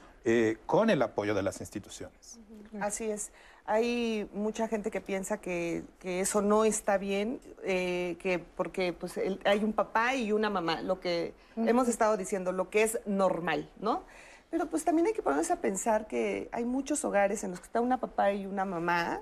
[0.66, 2.40] con el apoyo de las instituciones.
[2.81, 3.31] Así es.
[3.66, 9.64] Hay mucha gente que piensa que, eso no está bien, eh, que porque pues hay
[9.64, 14.05] un papá y una mamá, lo que hemos estado diciendo, lo que es normal, ¿no?
[14.51, 17.66] Pero pues también hay que ponerse a pensar que hay muchos hogares en los que
[17.66, 19.20] está una papá y una mamá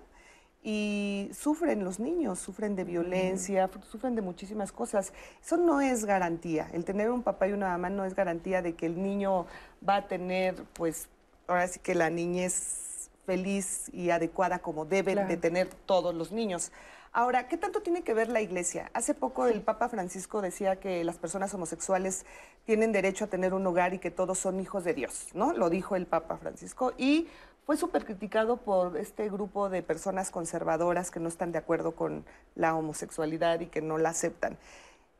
[0.62, 5.12] y sufren los niños, sufren de violencia, sufren de muchísimas cosas.
[5.44, 6.68] Eso no es garantía.
[6.72, 9.46] El tener un papá y una mamá no es garantía de que el niño
[9.86, 11.08] va a tener, pues,
[11.46, 12.87] ahora sí que la niñez
[13.28, 16.72] feliz y adecuada como deben de tener todos los niños.
[17.12, 18.90] Ahora, ¿qué tanto tiene que ver la iglesia?
[18.94, 22.24] Hace poco el Papa Francisco decía que las personas homosexuales
[22.64, 25.52] tienen derecho a tener un hogar y que todos son hijos de Dios, ¿no?
[25.52, 27.28] Lo dijo el Papa Francisco y
[27.66, 32.24] fue súper criticado por este grupo de personas conservadoras que no están de acuerdo con
[32.54, 34.56] la homosexualidad y que no la aceptan.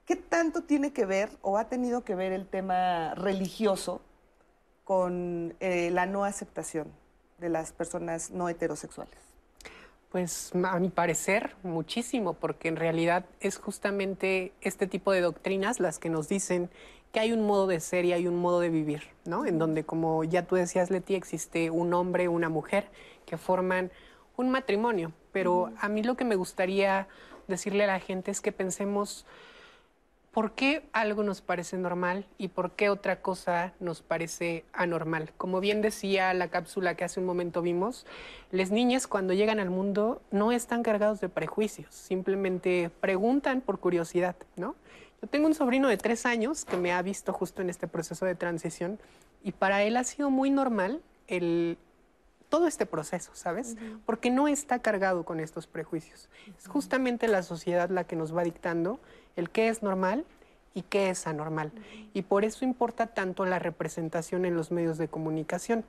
[0.07, 4.01] ¿Qué tanto tiene que ver o ha tenido que ver el tema religioso
[4.85, 6.90] con eh, la no aceptación
[7.38, 9.18] de las personas no heterosexuales?
[10.11, 15.98] Pues a mi parecer muchísimo, porque en realidad es justamente este tipo de doctrinas las
[15.98, 16.70] que nos dicen
[17.12, 19.46] que hay un modo de ser y hay un modo de vivir, ¿no?
[19.46, 22.88] En donde, como ya tú decías, Leti, existe un hombre, una mujer
[23.27, 23.90] que forman
[24.37, 25.12] un matrimonio.
[25.33, 27.07] Pero a mí lo que me gustaría
[27.46, 29.27] decirle a la gente es que pensemos
[30.38, 35.32] ¿por qué algo nos parece normal y por qué otra cosa nos parece anormal?
[35.36, 38.06] Como bien decía la cápsula que hace un momento vimos,
[38.52, 44.36] las niñas cuando llegan al mundo no están cargados de prejuicios, simplemente preguntan por curiosidad,
[44.54, 44.76] ¿no?
[45.20, 48.24] Yo tengo un sobrino de tres años que me ha visto justo en este proceso
[48.24, 49.00] de transición
[49.42, 51.78] y para él ha sido muy normal el,
[52.48, 53.76] todo este proceso, ¿sabes?
[54.06, 56.28] Porque no está cargado con estos prejuicios.
[56.56, 59.00] Es justamente la sociedad la que nos va dictando
[59.38, 60.24] el qué es normal
[60.74, 61.72] y qué es anormal.
[62.12, 65.84] Y por eso importa tanto la representación en los medios de comunicación.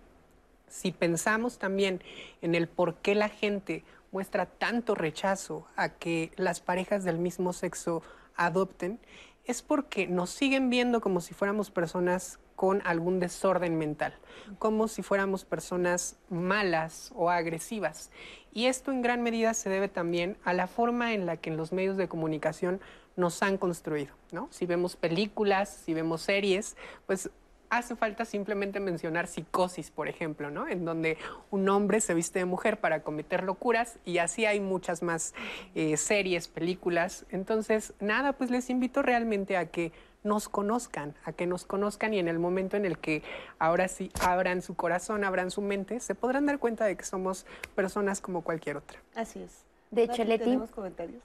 [0.67, 2.01] Si pensamos también
[2.41, 7.53] en el por qué la gente muestra tanto rechazo a que las parejas del mismo
[7.53, 8.03] sexo
[8.35, 8.99] adopten,
[9.45, 14.13] es porque nos siguen viendo como si fuéramos personas con algún desorden mental,
[14.59, 18.11] como si fuéramos personas malas o agresivas.
[18.51, 21.57] Y esto en gran medida se debe también a la forma en la que en
[21.57, 22.81] los medios de comunicación
[23.15, 24.47] nos han construido, ¿no?
[24.51, 27.29] Si vemos películas, si vemos series, pues
[27.69, 30.67] hace falta simplemente mencionar psicosis, por ejemplo, ¿no?
[30.67, 31.17] En donde
[31.51, 35.33] un hombre se viste de mujer para cometer locuras y así hay muchas más
[35.75, 37.25] eh, series, películas.
[37.29, 39.91] Entonces, nada, pues les invito realmente a que
[40.23, 43.23] nos conozcan, a que nos conozcan y en el momento en el que
[43.57, 47.45] ahora sí abran su corazón, abran su mente, se podrán dar cuenta de que somos
[47.75, 48.99] personas como cualquier otra.
[49.15, 49.68] Así es.
[49.91, 50.59] De hecho, Leti,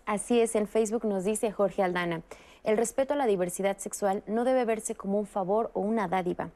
[0.06, 2.22] así es, en Facebook nos dice Jorge Aldana,
[2.62, 6.48] el respeto a la diversidad sexual no debe verse como un favor o una dádiva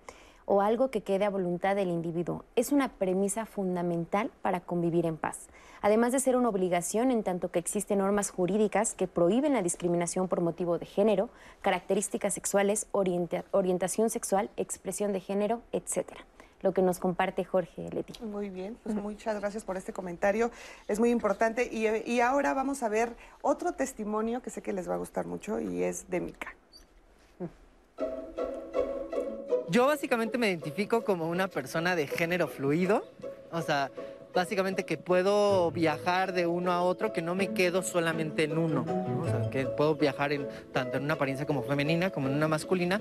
[0.46, 2.46] o algo que quede a voluntad del individuo.
[2.56, 5.48] Es una premisa fundamental para convivir en paz.
[5.82, 10.28] Además de ser una obligación en tanto que existen normas jurídicas que prohíben la discriminación
[10.28, 11.28] por motivo de género,
[11.60, 16.24] características sexuales, orientación sexual, expresión de género, etcétera
[16.62, 18.12] lo que nos comparte Jorge Leti.
[18.24, 20.50] Muy bien, pues muchas gracias por este comentario.
[20.88, 21.68] Es muy importante.
[21.72, 25.60] Y, ahora vamos a ver otro testimonio que sé que les va a gustar mucho
[25.60, 26.54] y es de Mica.
[29.70, 33.04] Yo básicamente me identifico como una persona de género fluido.
[33.52, 33.90] O sea,
[34.34, 38.84] básicamente que puedo viajar de uno a otro, que no me quedo solamente en uno.
[39.20, 42.48] O sea, que puedo viajar en, tanto en una apariencia como femenina como en una
[42.48, 43.00] masculina.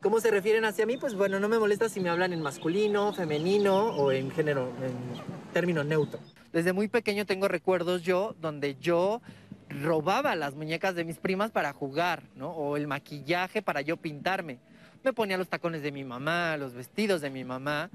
[0.00, 0.96] ¿Cómo se refieren hacia mí?
[0.96, 5.52] Pues bueno, no me molesta si me hablan en masculino, femenino o en género, en
[5.52, 6.20] término neutro.
[6.52, 9.20] Desde muy pequeño tengo recuerdos yo donde yo
[9.68, 12.50] robaba las muñecas de mis primas para jugar, ¿no?
[12.52, 14.60] O el maquillaje para yo pintarme.
[15.02, 17.90] Me ponía los tacones de mi mamá, los vestidos de mi mamá.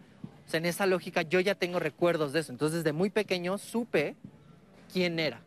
[0.46, 2.52] O sea, en esa lógica yo ya tengo recuerdos de eso.
[2.52, 4.18] Entonces, desde muy pequeño supe
[4.92, 5.42] quién era.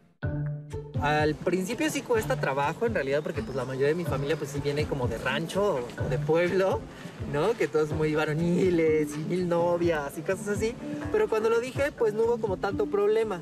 [1.03, 4.51] Al principio sí cuesta trabajo en realidad porque pues la mayoría de mi familia pues
[4.51, 6.81] sí viene como de rancho o de pueblo,
[7.33, 7.53] ¿no?
[7.53, 10.75] Que todos muy varoniles y mil novias y cosas así.
[11.13, 13.41] Pero cuando lo dije pues no hubo como tanto problema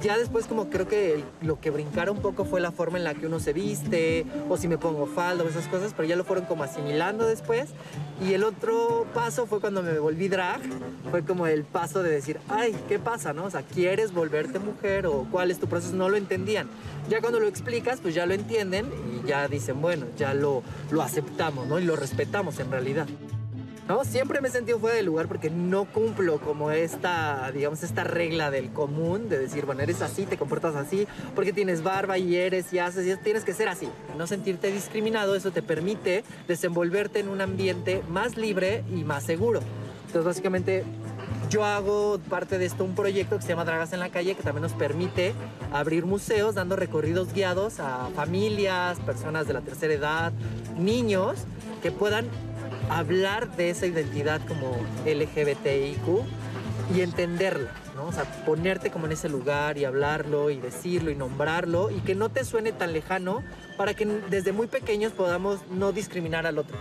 [0.00, 3.14] ya después como creo que lo que brincara un poco fue la forma en la
[3.14, 6.24] que uno se viste, o si me pongo falda o esas cosas, pero ya lo
[6.24, 7.70] fueron como asimilando después.
[8.20, 10.60] Y el otro paso fue cuando me volví drag,
[11.10, 13.44] fue como el paso de decir, ay, ¿qué pasa, no?
[13.44, 15.94] O sea, ¿quieres volverte mujer o cuál es tu proceso?
[15.94, 16.68] No lo entendían.
[17.08, 21.02] Ya cuando lo explicas, pues ya lo entienden y ya dicen, bueno, ya lo, lo
[21.02, 21.78] aceptamos, ¿no?
[21.78, 23.06] Y lo respetamos en realidad.
[23.88, 24.04] ¿No?
[24.04, 28.50] Siempre me he sentido fuera de lugar porque no cumplo como esta, digamos, esta regla
[28.50, 32.72] del común de decir, bueno, eres así, te comportas así, porque tienes barba y eres
[32.72, 33.88] y haces y tienes que ser así.
[34.16, 39.60] No sentirte discriminado, eso te permite desenvolverte en un ambiente más libre y más seguro.
[40.06, 40.84] Entonces, básicamente,
[41.48, 44.42] yo hago parte de esto un proyecto que se llama Dragas en la Calle, que
[44.42, 45.34] también nos permite
[45.72, 50.32] abrir museos dando recorridos guiados a familias, personas de la tercera edad,
[50.78, 51.40] niños,
[51.82, 52.26] que puedan
[52.98, 54.76] hablar de esa identidad como
[55.06, 56.24] LGBTIQ
[56.94, 58.06] y entenderla, ¿no?
[58.06, 62.14] O sea, ponerte como en ese lugar y hablarlo y decirlo y nombrarlo y que
[62.14, 63.42] no te suene tan lejano
[63.76, 66.76] para que desde muy pequeños podamos no discriminar al otro.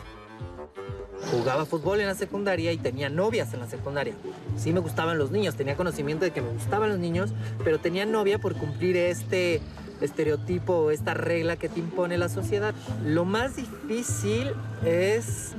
[1.32, 4.14] Jugaba fútbol en la secundaria y tenía novias en la secundaria.
[4.58, 7.32] Sí me gustaban los niños, tenía conocimiento de que me gustaban los niños,
[7.64, 9.62] pero tenía novia por cumplir este
[10.02, 12.74] estereotipo, esta regla que te impone la sociedad.
[13.06, 14.52] Lo más difícil
[14.84, 15.54] es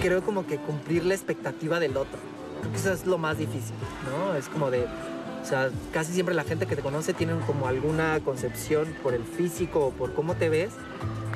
[0.00, 2.18] creo como que cumplir la expectativa del otro.
[2.60, 3.74] Creo que eso es lo más difícil,
[4.10, 4.34] ¿no?
[4.34, 8.20] Es como de, o sea, casi siempre la gente que te conoce tiene como alguna
[8.20, 10.70] concepción por el físico o por cómo te ves.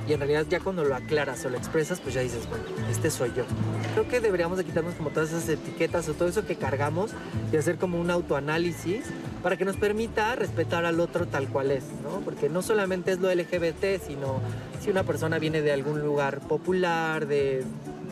[0.09, 3.09] Y en realidad ya cuando lo aclaras o lo expresas, pues ya dices, bueno, este
[3.09, 3.45] soy yo.
[3.93, 7.13] Creo que deberíamos de quitarnos como todas esas etiquetas o todo eso que cargamos
[7.53, 9.05] y hacer como un autoanálisis
[9.45, 12.21] para que nos permita respetar al otro tal cual es, ¿no?
[12.25, 14.41] Porque no solamente es lo LGBT, sino
[14.81, 17.65] si una persona viene de algún lugar popular, de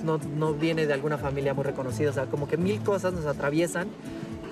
[0.03, 0.19] no,
[0.55, 2.11] viene de alguna familia muy reconocida.
[2.11, 3.89] O sea, como que mil cosas nos atraviesan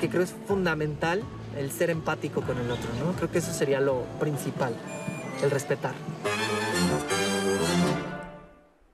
[0.01, 1.23] que creo es fundamental
[1.57, 3.13] el ser empático con el otro, ¿no?
[3.13, 4.75] Creo que eso sería lo principal,
[5.43, 5.95] el respetar.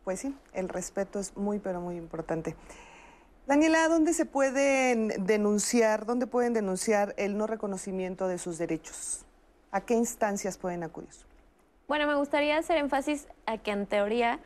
[0.04, 2.56] Pues sí, el respeto es muy, pero muy importante.
[3.46, 9.26] Daniela, ¿dónde se pueden denunciar, dónde pueden denunciar el no reconocimiento de sus derechos?
[9.70, 11.10] ¿A qué instancias pueden acudir?
[11.86, 14.40] Bueno, me gustaría hacer énfasis a que en teoría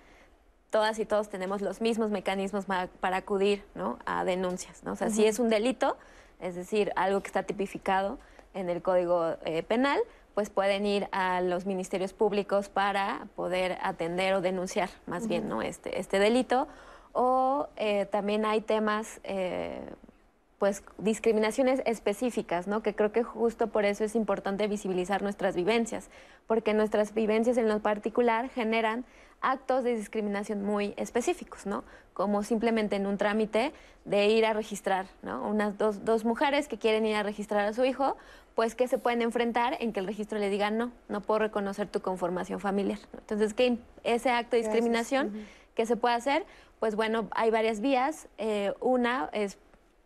[0.71, 3.99] todas y todos tenemos los mismos mecanismos para acudir ¿no?
[4.07, 4.83] a denuncias.
[4.85, 4.93] ¿no?
[4.93, 5.97] O sea, si es un delito,
[6.41, 8.19] es decir, algo que está tipificado
[8.55, 10.01] en el Código eh, Penal,
[10.35, 15.63] pues pueden ir a los ministerios públicos para poder atender o denunciar más bien ¿no?
[15.63, 16.69] este, este delito.
[17.13, 19.81] O eh, también hay temas eh,
[20.59, 22.83] pues discriminaciones específicas, ¿no?
[22.83, 26.11] Que creo que justo por eso es importante visibilizar nuestras vivencias,
[26.47, 29.05] porque nuestras vivencias en lo particular generan
[29.41, 31.85] actos de discriminación muy específicos, ¿no?
[32.13, 33.73] Como simplemente en un trámite
[34.05, 35.49] de ir a registrar, ¿no?
[35.49, 38.17] Unas dos, dos mujeres que quieren ir a registrar a su hijo,
[38.57, 41.87] pues que se pueden enfrentar en que el registro le diga no, no puedo reconocer
[41.87, 42.99] tu conformación familiar.
[43.13, 45.47] Entonces, ¿qué ese acto de discriminación
[45.77, 46.45] que se puede hacer?
[46.81, 48.27] Pues bueno, hay varias vías.
[48.39, 49.59] Eh, una es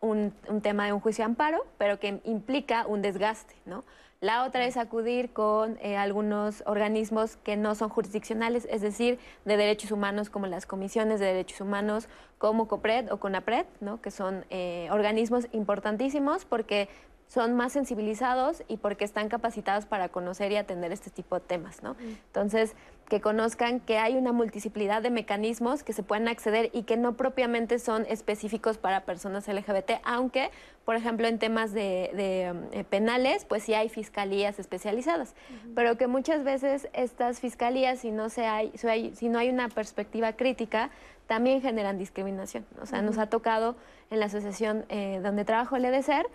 [0.03, 3.84] un, tema de un juicio de amparo, pero que implica un desgaste, ¿no?
[4.20, 9.57] La otra es acudir con eh, algunos organismos que no son jurisdiccionales, es decir, de
[9.57, 14.00] derechos humanos como las comisiones de derechos humanos, como COPRED o CONAPRED, ¿no?
[14.00, 16.88] que son eh, organismos importantísimos porque
[17.32, 21.82] son más sensibilizados y porque están capacitados para conocer y atender este tipo de temas,
[21.82, 21.96] ¿no?
[22.26, 22.74] Entonces,
[23.08, 27.14] que conozcan que hay una multiplicidad de mecanismos que se pueden acceder y que no
[27.14, 30.50] propiamente son específicos para personas LGBT, aunque,
[30.84, 35.34] por ejemplo, en temas de, eh, penales, pues sí hay fiscalías especializadas,
[35.74, 38.72] pero que muchas veces estas fiscalías, si no, se hay,
[39.14, 40.90] si, no hay una perspectiva crítica,
[41.26, 42.66] también generan discriminación.
[42.82, 43.74] O sea, nos ha tocado
[44.10, 46.26] en la asociación eh, donde trabajo el EDESER,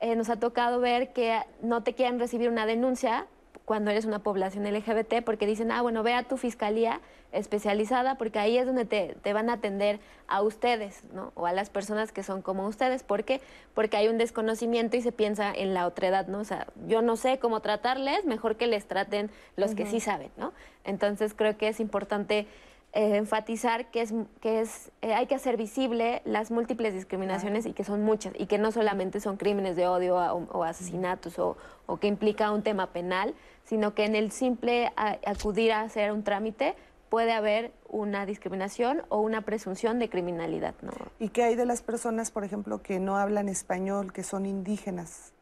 [0.00, 3.26] eh, nos ha tocado ver que no te quieren recibir una denuncia
[3.64, 7.00] cuando eres una población LGBT porque dicen, ah, bueno, ve a tu fiscalía
[7.32, 11.32] especializada porque ahí es donde te, te, van a atender a ustedes, ¿no?
[11.34, 13.02] O a las personas que son como ustedes.
[13.02, 13.40] ¿Por qué?
[13.74, 16.38] Porque hay un desconocimiento y se piensa en la otredad, ¿no?
[16.38, 20.30] O sea, yo no sé cómo tratarles, mejor que les traten los que sí saben,
[20.36, 20.52] ¿no?
[20.84, 22.46] Entonces creo que es importante
[22.92, 27.72] eh, enfatizar que es que es eh, hay que hacer visible las múltiples discriminaciones y
[27.72, 31.56] que son muchas y que no solamente son crímenes de odio o, asesinatos o,
[32.00, 33.34] que implica un tema penal,
[33.64, 36.74] sino que en el simple acudir a hacer un trámite
[37.08, 40.74] puede haber una discriminación o una presunción de criminalidad.
[40.82, 40.92] ¿no?
[41.18, 45.32] ¿Y qué hay de las personas, por ejemplo, que no hablan español, que son indígenas?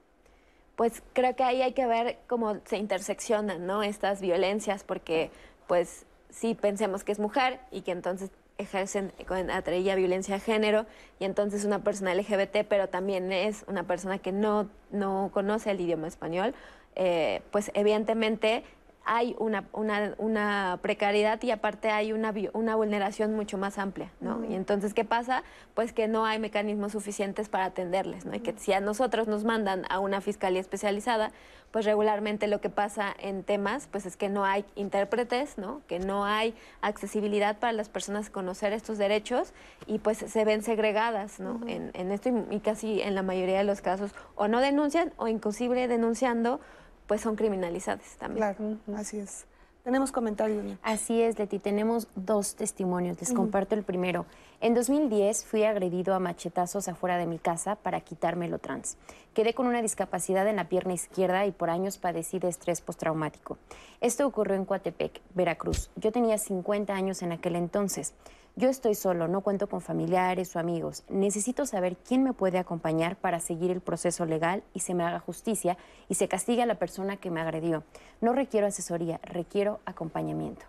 [0.76, 3.82] Pues creo que ahí hay que ver cómo se interseccionan ¿no?
[3.82, 5.30] estas violencias, porque
[5.66, 6.04] pues
[6.34, 10.86] sí pensemos que es mujer y que entonces ejercen con atrevida violencia de género
[11.18, 15.80] y entonces una persona LGBT, pero también es una persona que no, no conoce el
[15.80, 16.54] idioma español,
[16.96, 18.64] eh, pues evidentemente
[19.04, 24.44] hay una, una, una, precariedad y aparte hay una, una vulneración mucho más amplia, ¿no?
[24.44, 25.42] Y entonces, ¿qué pasa?
[25.74, 28.34] Pues que no hay mecanismos suficientes para atenderles, ¿no?
[28.34, 31.32] Y que si a nosotros nos mandan a una fiscalía especializada,
[31.70, 35.82] pues regularmente lo que pasa en temas, pues es que no hay intérpretes, ¿no?
[35.88, 39.52] Que no hay accesibilidad para las personas conocer estos derechos
[39.86, 41.60] y pues se ven segregadas, ¿no?
[41.66, 45.28] en, en esto y casi en la mayoría de los casos o no denuncian o
[45.28, 46.60] inclusive denunciando
[47.06, 48.54] pues son criminalizadas también.
[48.54, 49.46] Claro, así es.
[49.84, 50.78] Tenemos comentarios.
[50.82, 51.58] Así es, Leti.
[51.58, 53.20] Tenemos dos testimonios.
[53.20, 54.24] Les comparto el primero.
[54.62, 58.96] En 2010 fui agredido a machetazos afuera de mi casa para quitarme lo trans.
[59.34, 63.58] Quedé con una discapacidad en la pierna izquierda y por años padecí de estrés postraumático.
[64.00, 65.90] Esto ocurrió en Coatepec, Veracruz.
[65.96, 68.14] Yo tenía 50 años en aquel entonces.
[68.56, 71.02] Yo estoy solo, no cuento con familiares o amigos.
[71.08, 75.18] Necesito saber quién me puede acompañar para seguir el proceso legal y se me haga
[75.18, 75.76] justicia
[76.08, 77.82] y se castigue a la persona que me agredió.
[78.20, 80.66] No requiero asesoría, requiero acompañamiento.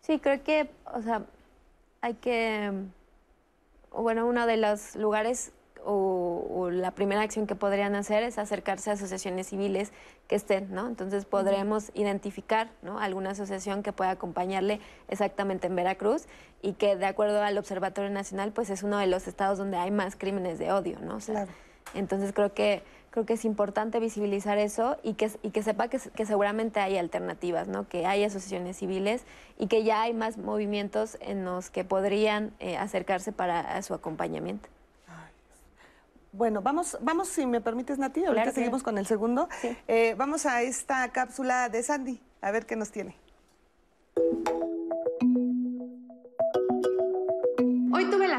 [0.00, 1.26] Sí, creo que, o sea,
[2.00, 2.72] hay que,
[3.90, 5.52] bueno, uno de los lugares
[5.84, 9.92] o, la primera acción que podrían hacer es acercarse a asociaciones civiles
[10.28, 10.86] que estén, ¿no?
[10.86, 12.98] Entonces podremos identificar, ¿no?
[12.98, 16.26] Alguna asociación que pueda acompañarle exactamente en Veracruz
[16.62, 19.90] y que de acuerdo al Observatorio Nacional, pues es uno de los estados donde hay
[19.90, 21.18] más crímenes de odio, ¿no?
[21.18, 21.50] claro.
[21.94, 22.82] Entonces creo que
[23.14, 27.68] creo que es importante visibilizar eso y que, y que sepa que, seguramente hay alternativas,
[27.68, 27.86] ¿no?
[27.86, 29.22] que hay asociaciones civiles
[29.56, 34.68] y que ya hay más movimientos en los que podrían eh, acercarse para su acompañamiento.
[36.36, 39.48] Bueno, vamos, vamos, si me permites, Nati, ahorita seguimos con el segundo.
[39.86, 43.16] Eh, vamos a esta cápsula de Sandy, a ver qué nos tiene.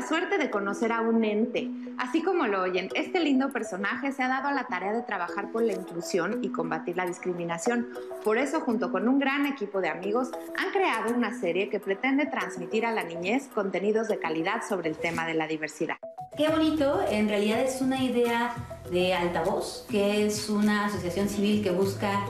[0.07, 1.69] Suerte de conocer a un ente.
[1.97, 5.51] Así como lo oyen, este lindo personaje se ha dado a la tarea de trabajar
[5.51, 7.87] por la inclusión y combatir la discriminación.
[8.23, 12.25] Por eso, junto con un gran equipo de amigos, han creado una serie que pretende
[12.25, 15.97] transmitir a la niñez contenidos de calidad sobre el tema de la diversidad.
[16.37, 18.53] Qué bonito, en realidad es una idea
[18.91, 22.25] de Altavoz, que es una asociación civil que busca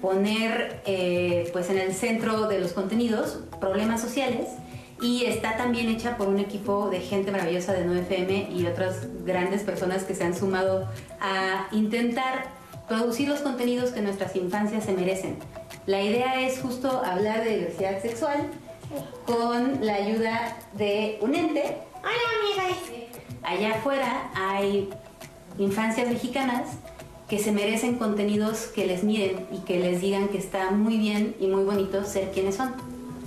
[0.00, 4.48] poner eh, pues en el centro de los contenidos problemas sociales
[5.00, 9.62] y está también hecha por un equipo de gente maravillosa de 9FM y otras grandes
[9.62, 10.88] personas que se han sumado
[11.20, 12.48] a intentar
[12.88, 15.36] producir los contenidos que nuestras infancias se merecen.
[15.86, 18.48] La idea es justo hablar de diversidad sexual
[19.24, 21.78] con la ayuda de un ente.
[22.02, 23.00] Hola, amigas
[23.42, 24.90] allá afuera hay
[25.58, 26.68] infancias mexicanas
[27.28, 31.36] que se merecen contenidos que les miren y que les digan que está muy bien
[31.38, 32.72] y muy bonito ser quienes son.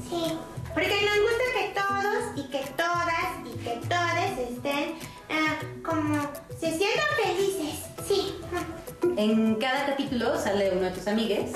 [0.09, 0.33] Sí,
[0.73, 4.95] porque nos gusta que todos y que todas y que todos estén
[5.29, 6.21] ah, como
[6.59, 7.85] se sientan felices.
[8.07, 8.35] Sí.
[9.17, 11.51] En cada capítulo sale uno de tus amigues.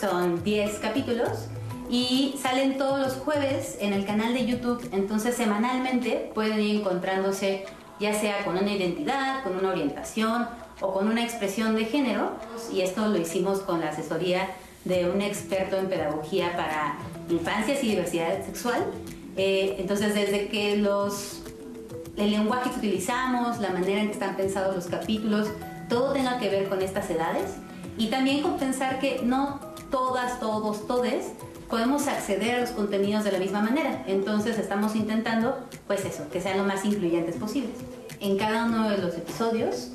[0.00, 1.46] Son 10 capítulos
[1.88, 4.88] y salen todos los jueves en el canal de YouTube.
[4.92, 7.66] Entonces semanalmente pueden ir encontrándose
[8.00, 10.48] ya sea con una identidad, con una orientación
[10.80, 12.32] o con una expresión de género.
[12.72, 14.48] Y esto lo hicimos con la asesoría
[14.86, 18.86] de un experto en pedagogía para infancias y diversidad sexual.
[19.36, 21.42] Eh, entonces, desde que los,
[22.16, 25.48] el lenguaje que utilizamos, la manera en que están pensados los capítulos,
[25.88, 27.56] todo tenga que ver con estas edades.
[27.98, 29.60] Y también con pensar que no
[29.90, 31.32] todas, todos, todes
[31.68, 34.04] podemos acceder a los contenidos de la misma manera.
[34.06, 35.56] Entonces estamos intentando,
[35.86, 37.72] pues eso, que sean lo más incluyentes posibles.
[38.20, 39.90] En cada uno de los episodios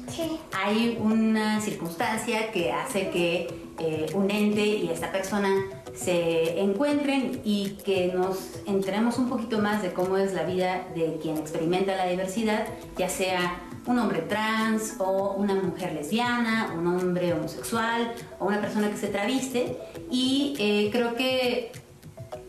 [0.53, 3.47] hay una circunstancia que hace que
[3.79, 5.49] eh, un ente y esta persona
[5.95, 11.17] se encuentren y que nos enteremos un poquito más de cómo es la vida de
[11.21, 12.65] quien experimenta la diversidad,
[12.97, 18.89] ya sea un hombre trans o una mujer lesbiana, un hombre homosexual o una persona
[18.89, 19.77] que se traviste.
[20.09, 21.71] Y eh, creo que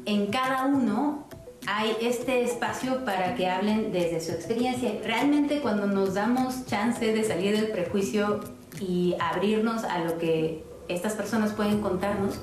[0.05, 1.27] en cada uno
[1.67, 4.93] hay este espacio para que hablen desde su experiencia.
[5.05, 8.41] Realmente cuando nos damos chance de salir del prejuicio
[8.81, 12.41] y abrirnos a lo que estas personas pueden contarnos,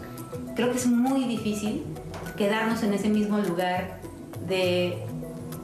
[0.55, 1.83] creo que es muy difícil
[2.37, 3.99] quedarnos en ese mismo lugar
[4.47, 4.97] de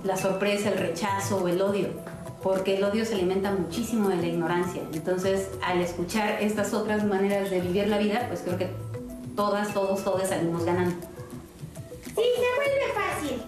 [0.03, 2.04] la sorpresa, el rechazo o el odio
[2.45, 4.83] porque el odio se alimenta muchísimo de la ignorancia.
[4.93, 8.69] Entonces, al escuchar estas otras maneras de vivir la vida, pues creo que
[9.35, 10.95] todas, todos, todos salimos ganando.
[12.05, 13.41] Sí, se vuelve fácil.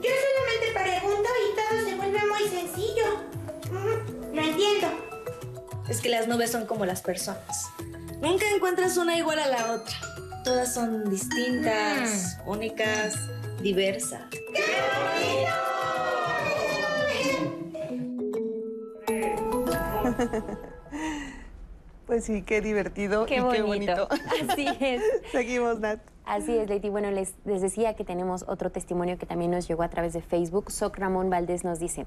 [0.00, 3.04] Yo solamente pregunto y todo se vuelve muy sencillo.
[4.32, 4.86] Lo entiendo.
[5.86, 7.66] Es que las nubes son como las personas.
[8.22, 9.96] Nunca encuentras una igual a la otra.
[10.44, 12.48] Todas son distintas, mm.
[12.48, 13.16] únicas,
[13.60, 14.22] diversas.
[14.30, 14.40] ¡Qué
[22.08, 23.54] Pues sí, qué divertido qué y bonito.
[23.54, 24.08] qué bonito.
[24.48, 25.02] Así es.
[25.30, 26.00] Seguimos, Nat.
[26.24, 26.88] Así es, Leti.
[26.88, 30.22] Bueno, les, les, decía que tenemos otro testimonio que también nos llegó a través de
[30.22, 30.70] Facebook.
[30.70, 32.06] Soc Ramón Valdés nos dice,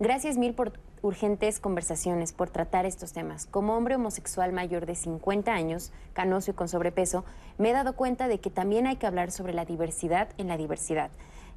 [0.00, 3.44] gracias mil por urgentes conversaciones, por tratar estos temas.
[3.44, 7.26] Como hombre homosexual mayor de 50 años, canoso y con sobrepeso,
[7.58, 10.56] me he dado cuenta de que también hay que hablar sobre la diversidad en la
[10.56, 11.10] diversidad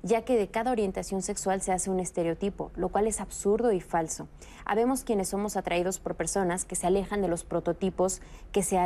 [0.06, 3.82] ya que de cada orientación sexual se hace un estereotipo, lo cual es absurdo y
[3.82, 4.28] falso.
[4.64, 8.78] Habemos quienes somos atraídos por personas que se alejan de los prototipos que se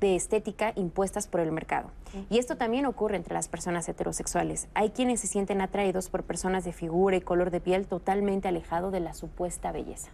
[0.00, 1.90] de estética impuestas por el mercado.
[2.30, 4.68] Y esto también ocurre entre las personas heterosexuales.
[4.74, 8.92] Hay quienes se sienten atraídos por personas de figura y color de piel totalmente alejado
[8.92, 10.10] de la supuesta belleza.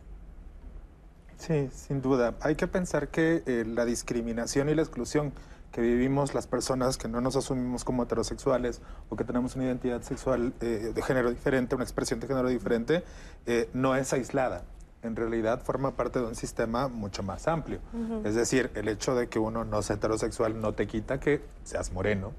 [1.37, 2.35] Sí, sin duda.
[2.41, 5.35] Hay que pensar que eh, la discriminación y la exclusión
[5.77, 10.01] que vivimos las personas que no nos asumimos como heterosexuales o que tenemos una identidad
[10.01, 13.05] sexual eh, de género diferente, una expresión de género diferente,
[13.45, 14.65] eh, no es aislada.
[15.03, 17.81] En realidad forma parte de un sistema mucho más amplio.
[18.25, 21.93] Es decir, el hecho de que uno no sea heterosexual no te quita que seas
[21.93, 22.33] moreno,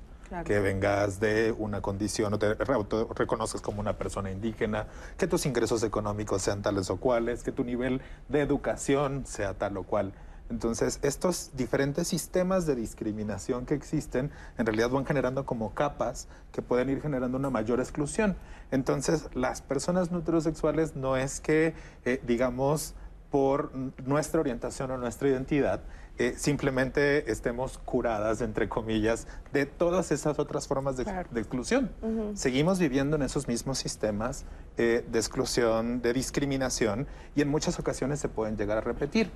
[0.44, 5.84] que vengas de una condición o te reconozcas como una persona indígena, que tus ingresos
[5.84, 10.12] económicos sean tales o cuales, que tu nivel de educación sea tal o cual.
[10.50, 16.62] Entonces, estos diferentes sistemas de discriminación que existen, en realidad van generando como capas que
[16.62, 18.36] pueden ir generando una mayor exclusión.
[18.72, 21.74] Entonces, las personas no heterosexuales no es que,
[22.06, 22.94] eh, digamos,
[23.30, 23.72] por
[24.06, 25.82] nuestra orientación o nuestra identidad,
[26.20, 31.04] eh, simplemente estemos curadas, entre comillas, de todas esas otras formas de,
[31.36, 31.92] exclusión.
[32.34, 34.46] Seguimos viviendo en esos mismos sistemas
[34.78, 39.30] eh, de exclusión, de discriminación, y en muchas ocasiones se pueden llegar a repetir.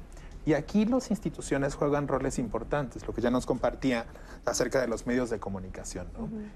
[0.46, 4.06] Y aquí las instituciones juegan roles importantes, lo que ya nos compartía
[4.46, 6.08] acerca de los medios de comunicación.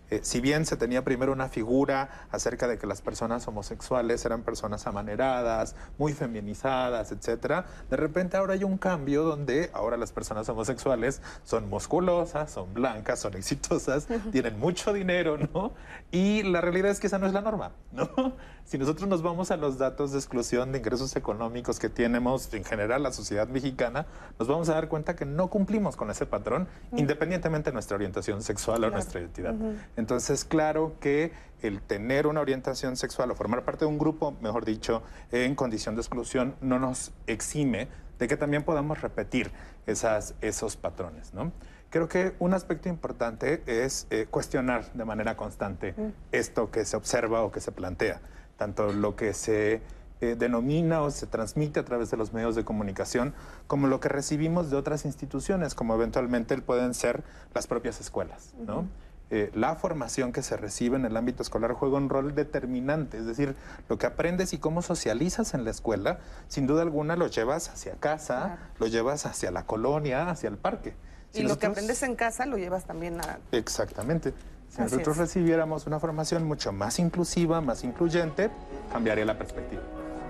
[0.09, 4.41] Eh, si bien se tenía primero una figura acerca de que las personas homosexuales eran
[4.41, 10.47] personas amaneradas, muy feminizadas, etcétera, de repente ahora hay un cambio donde ahora las personas
[10.49, 15.73] homosexuales son musculosas, son blancas, son exitosas, tienen mucho dinero, ¿no?
[16.11, 18.09] Y la realidad es que esa no es la norma, ¿no?
[18.65, 22.63] Si nosotros nos vamos a los datos de exclusión de ingresos económicos que tenemos en
[22.63, 24.07] general la sociedad mexicana,
[24.39, 28.41] nos vamos a dar cuenta que no cumplimos con ese patrón, independientemente de nuestra orientación
[28.41, 29.53] sexual o nuestra identidad.
[29.95, 34.65] Entonces, claro que el tener una orientación sexual o formar parte de un grupo, mejor
[34.65, 39.51] dicho, en condición de exclusión, no nos exime de que también podamos repetir
[39.85, 41.51] esas, esos patrones, ¿no?
[41.91, 45.93] Creo que un aspecto importante es eh, cuestionar de manera constante
[46.31, 48.19] esto que se observa o que se plantea
[48.57, 49.81] tanto lo que se
[50.21, 53.33] eh, denomina o se transmite a través de los medios de comunicación
[53.67, 58.53] como lo que recibimos de otras instituciones, como eventualmente pueden ser las propias escuelas.
[58.65, 58.85] ¿no?
[59.31, 63.25] Eh, la formación que se recibe en el ámbito escolar juega un rol determinante, es
[63.25, 63.55] decir,
[63.89, 67.95] lo que aprendes y cómo socializas en la escuela, sin duda alguna lo llevas hacia
[67.95, 70.93] casa, lo llevas hacia la colonia, hacia el parque.
[71.33, 73.39] y lo que aprendes en casa lo llevas también a...
[73.51, 74.33] Exactamente.
[74.69, 78.51] Si nosotros recibiéramos una formación mucho más inclusiva, más incluyente,
[78.91, 79.81] cambiaría la perspectiva.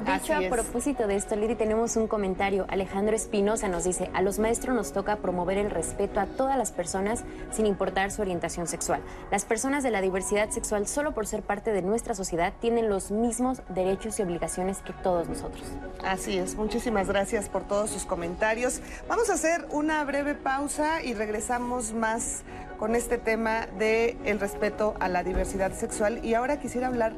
[0.04, 2.66] De hecho, a propósito de esto, Lili, tenemos un comentario.
[2.70, 6.72] Alejandro Espinosa nos dice, a los maestros nos toca promover el respeto a todas las
[6.72, 9.02] personas sin importar su orientación sexual.
[9.32, 13.12] Las personas de la diversidad sexual, solo por ser parte de nuestra sociedad, tienen los
[13.12, 15.64] mismos derechos y obligaciones que todos nosotros.
[16.04, 18.82] Así es, muchísimas gracias por todos sus comentarios.
[19.08, 22.44] Vamos a hacer una breve pausa y regresamos más
[22.78, 26.24] con este tema de el respeto a la diversidad sexual.
[26.24, 27.14] Y ahora quisiera hablar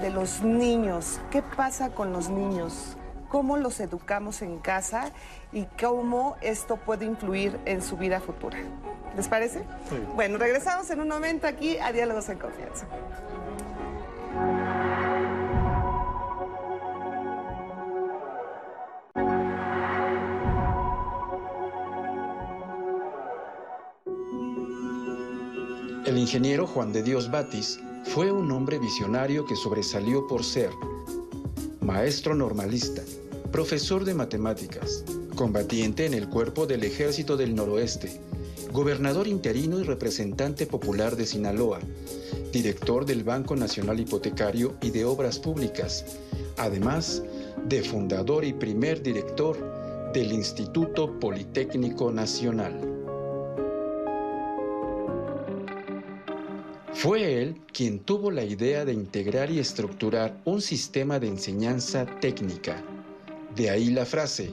[0.00, 1.20] de los niños.
[1.30, 2.96] ¿Qué pasa con los niños?
[3.28, 5.10] ¿Cómo los educamos en casa
[5.52, 8.58] y cómo esto puede influir en su vida futura?
[9.16, 9.60] ¿Les parece?
[9.88, 9.96] Sí.
[10.14, 12.86] Bueno, regresamos en un momento aquí a Diálogos en Confianza.
[26.04, 30.70] El ingeniero Juan de Dios Batis fue un hombre visionario que sobresalió por ser
[31.80, 33.02] maestro normalista,
[33.50, 38.20] profesor de matemáticas, combatiente en el cuerpo del Ejército del Noroeste,
[38.72, 41.80] gobernador interino y representante popular de Sinaloa,
[42.52, 46.04] director del Banco Nacional Hipotecario y de Obras Públicas,
[46.58, 47.22] además
[47.66, 49.56] de fundador y primer director
[50.12, 53.01] del Instituto Politécnico Nacional.
[56.94, 62.82] Fue él quien tuvo la idea de integrar y estructurar un sistema de enseñanza técnica.
[63.56, 64.50] De ahí la frase,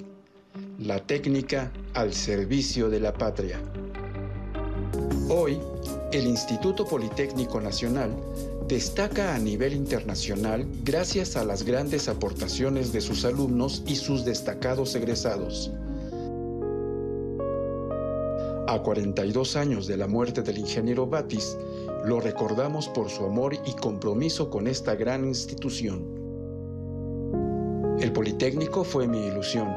[0.80, 3.62] la técnica al servicio de la patria.
[5.30, 5.60] Hoy,
[6.12, 8.16] el Instituto Politécnico Nacional
[8.68, 14.96] destaca a nivel internacional gracias a las grandes aportaciones de sus alumnos y sus destacados
[14.96, 15.72] egresados.
[18.68, 21.58] A 42 años de la muerte del ingeniero Batis,
[22.06, 26.20] lo recordamos por su amor y compromiso con esta gran institución.
[28.00, 29.76] El Politécnico fue mi ilusión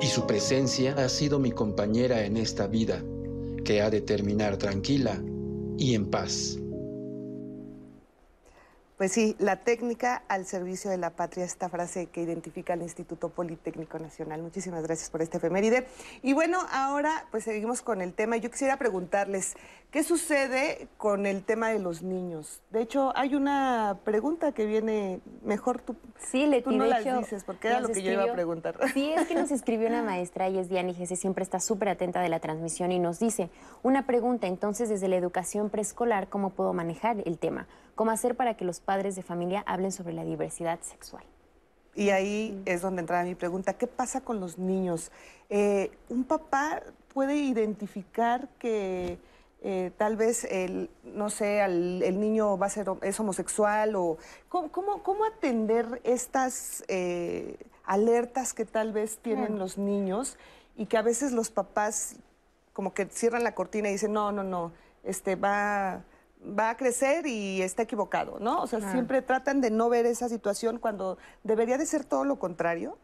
[0.00, 3.04] y su presencia ha sido mi compañera en esta vida,
[3.64, 5.22] que ha de terminar tranquila
[5.78, 6.61] y en paz.
[8.96, 13.30] Pues sí, la técnica al servicio de la patria, esta frase que identifica al Instituto
[13.30, 14.42] Politécnico Nacional.
[14.42, 15.86] Muchísimas gracias por este efeméride.
[16.22, 18.36] Y bueno, ahora pues seguimos con el tema.
[18.36, 19.54] Yo quisiera preguntarles,
[19.90, 22.62] ¿qué sucede con el tema de los niños?
[22.70, 27.00] De hecho, hay una pregunta que viene, mejor tú, sí, Leti, tú no de las
[27.00, 28.78] hecho, dices, porque era lo que yo iba a preguntar.
[28.92, 32.20] Sí, es que nos escribió una maestra y es Diana Gese, siempre está súper atenta
[32.20, 33.50] de la transmisión y nos dice,
[33.82, 37.66] una pregunta, entonces desde la educación preescolar, ¿cómo puedo manejar el tema?
[37.94, 41.24] ¿Cómo hacer para que los padres de familia hablen sobre la diversidad sexual?
[41.94, 45.12] Y ahí es donde entra mi pregunta, ¿qué pasa con los niños?
[45.50, 46.82] Eh, ¿Un papá
[47.12, 49.18] puede identificar que
[49.64, 54.16] eh, tal vez el, no sé, el niño va a ser es homosexual o
[54.48, 60.36] cómo, cómo, atender estas eh, alertas que tal vez tienen los niños
[60.76, 62.16] y que a veces los papás
[62.72, 64.72] como que cierran la cortina y dicen no, no, no,
[65.04, 66.02] este va
[66.44, 68.62] va a crecer y está equivocado, ¿no?
[68.62, 72.38] O sea, siempre tratan de no ver esa situación cuando debería de ser todo lo
[72.38, 72.98] contrario.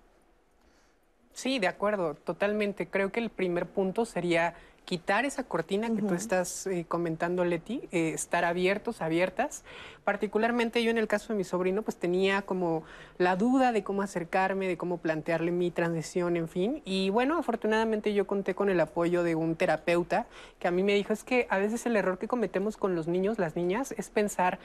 [1.32, 2.88] Sí, de acuerdo, totalmente.
[2.88, 4.54] Creo que el primer punto sería
[4.88, 9.62] quitar esa cortina que tú estás eh, comentando, Leti, eh, estar abiertos, abiertas.
[10.02, 12.84] Particularmente yo en el caso de mi sobrino, pues tenía como
[13.18, 16.80] la duda de cómo acercarme, de cómo plantearle mi transición, en fin.
[16.86, 20.26] Y bueno, afortunadamente yo conté con el apoyo de un terapeuta
[20.58, 23.08] que a mí me dijo, es que a veces el error que cometemos con los
[23.08, 24.58] niños, las niñas, es pensar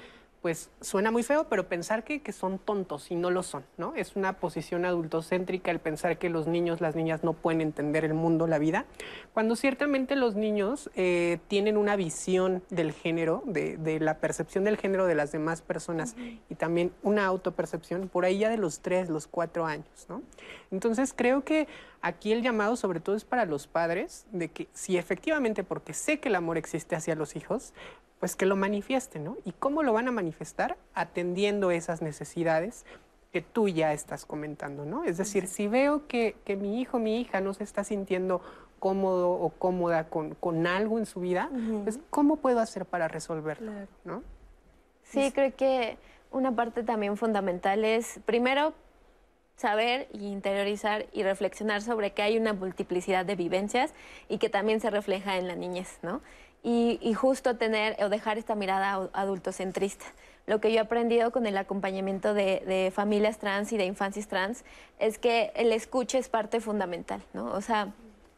[0.43, 3.95] pues suena muy feo, pero pensar que, que, son tontos y no lo son, ¿no?
[3.95, 8.13] Es una posición adultocéntrica el pensar que los niños, las niñas no pueden entender el
[8.13, 8.85] mundo, la vida,
[9.33, 14.75] cuando ciertamente los niños eh, tienen una visión del género, de, de, la percepción del
[14.75, 16.17] género de las demás personas
[16.49, 20.23] y también una autopercepción por ahí ya de los tres, los cuatro años, ¿no?
[20.71, 21.69] Entonces creo que
[22.01, 26.19] aquí el llamado sobre todo es para los padres de que si efectivamente, porque sé
[26.19, 27.73] que el amor existe hacia los hijos,
[28.23, 29.35] pues que lo manifiesten, ¿no?
[29.43, 30.77] ¿Y cómo lo van a manifestar?
[30.93, 32.85] Atendiendo esas necesidades
[33.33, 35.03] que tú ya estás comentando, ¿no?
[35.03, 38.41] Es decir, si veo que, mi hijo, mi hija no se está sintiendo
[38.79, 41.49] cómodo o cómoda con, con algo en su vida,
[41.83, 43.73] pues ¿cómo puedo hacer para resolverlo?
[44.05, 44.23] ¿no?
[45.03, 45.97] Sí, creo que
[46.31, 48.73] una parte también fundamental es, primero,
[49.57, 53.93] saber y interiorizar y reflexionar sobre que hay una multiplicidad de vivencias
[54.29, 56.21] y que también se refleja en la niñez, ¿no?
[56.63, 60.05] Y, justo tener o dejar esta mirada adultocentrista.
[60.47, 64.27] Lo que yo he aprendido con el acompañamiento de, de, familias trans y de infancias
[64.27, 64.63] trans
[64.99, 67.51] es que el escuche es parte fundamental, ¿no?
[67.51, 67.93] O sea,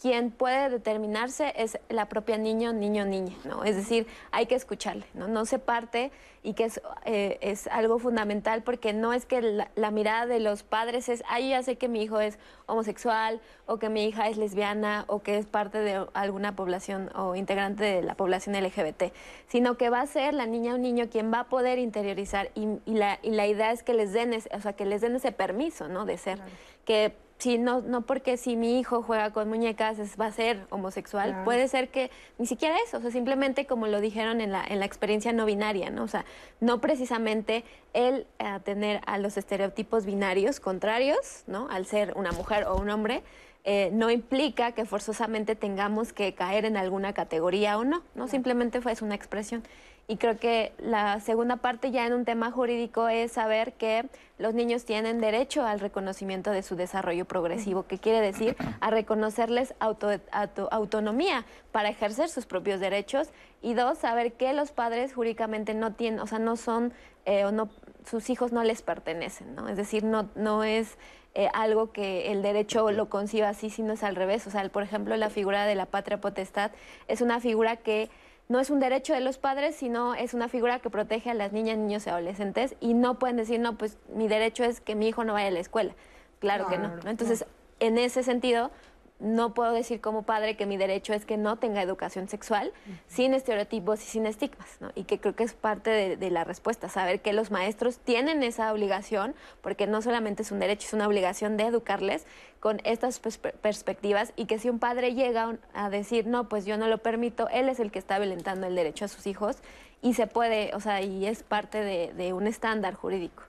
[0.06, 3.64] quien puede determinarse es la propia niño, niño, niña, ¿no?
[3.64, 5.28] Es decir, hay que escucharle, ¿no?
[5.28, 6.12] No se parte
[6.43, 10.62] y que es, eh, es algo fundamental porque no es que la, mirada de los
[10.62, 12.38] padres es, ay, ya sé que mi hijo es
[12.68, 17.36] homosexual o que mi hija es lesbiana o que es parte de alguna población o
[17.36, 19.06] integrante de la población LGBT,
[19.47, 22.68] sino que va a ser la niña o niño quien va a poder interiorizar y,
[22.93, 25.88] la, y la idea es que les den, o sea, que les den ese permiso,
[25.88, 26.06] ¿no?
[26.06, 26.38] De ser,
[26.86, 31.44] que Sí, no, no porque si mi hijo juega con muñecas va a ser homosexual,
[31.44, 34.80] puede ser que ni siquiera eso, o sea, simplemente como lo dijeron en la, en
[34.80, 36.04] la experiencia no binaria, ¿no?
[36.04, 36.24] O sea,
[36.62, 41.68] no precisamente el eh, tener a los estereotipos binarios contrarios, ¿no?
[41.70, 43.22] Al ser una mujer o un hombre,
[43.66, 48.28] eh, no implica que forzosamente tengamos que caer en alguna categoría o no, ¿no?
[48.30, 49.64] Simplemente fue una expresión.
[50.08, 54.06] Y creo que la segunda parte ya en un tema jurídico es saber que
[54.38, 59.74] los niños tienen derecho al reconocimiento de su desarrollo progresivo, que quiere decir a reconocerles
[59.80, 63.30] autonomía para ejercer sus propios derechos.
[63.64, 66.93] Y dos, saber que los padres jurídicamente no tienen, o sea, no son,
[67.26, 67.70] eh, o no,
[68.06, 69.70] sus hijos no les pertenecen, ¿no?
[69.70, 70.99] Es decir, no, no es
[71.34, 74.45] eh, algo que el derecho lo conciba así, sino es al revés.
[74.45, 76.72] O sea, por ejemplo, la figura de la patria potestad
[77.08, 78.10] es una figura que
[78.48, 81.52] no es un derecho de los padres, sino es una figura que protege a las
[81.52, 85.08] niñas, niños y adolescentes y no pueden decir, no, pues mi derecho es que mi
[85.08, 85.96] hijo no vaya a la escuela.
[86.39, 86.91] Claro que no.
[87.06, 87.46] Entonces,
[87.80, 88.72] en ese sentido,
[89.20, 92.74] no puedo decir como padre que mi derecho es que no tenga educación sexual
[93.07, 94.91] sin estereotipos y sin estigmas, ¿no?
[94.93, 98.74] Y que creo que es parte de, la respuesta, saber que los maestros tienen esa
[98.74, 102.26] obligación, porque no solamente es un derecho, es una obligación de educarles
[102.59, 106.88] con estas perspectivas y que si un padre llega a decir, no, pues yo no
[106.88, 109.57] lo permito, él es el que está violentando el derecho a sus hijos
[110.01, 111.78] y se puede, o sea, y es parte
[112.13, 113.43] de, un estándar jurídico.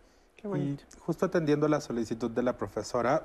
[0.44, 3.24] Y justo atendiendo la solicitud de la profesora,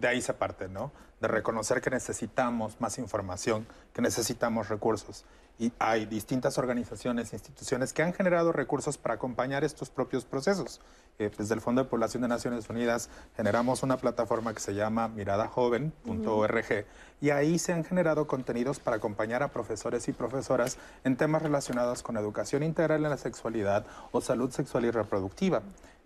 [0.00, 0.92] de ahí se parte, ¿no?
[1.20, 5.24] De reconocer que necesitamos más información, que necesitamos recursos.
[5.58, 10.80] Y hay distintas organizaciones, instituciones que han generado recursos para acompañar estos propios procesos.
[11.18, 15.08] Eh, desde el Fondo de Población de Naciones Unidas generamos una plataforma que se llama
[15.08, 16.86] miradajoven.org
[17.20, 22.02] y ahí se han generado contenidos para acompañar a profesores y profesoras en temas relacionados
[22.02, 25.60] con educación integral en la sexualidad o salud sexual y reproductiva.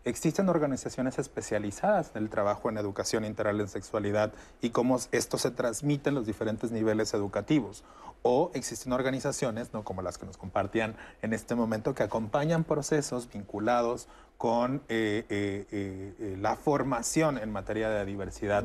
[0.05, 5.51] Existen organizaciones especializadas en el trabajo en educación integral en sexualidad y cómo esto se
[5.51, 7.85] transmite en los diferentes niveles educativos.
[8.23, 9.83] O existen organizaciones, ¿no?
[9.83, 15.67] como las que nos compartían en este momento, que acompañan procesos vinculados con eh, eh,
[15.71, 18.65] eh, la formación en materia de diversidad,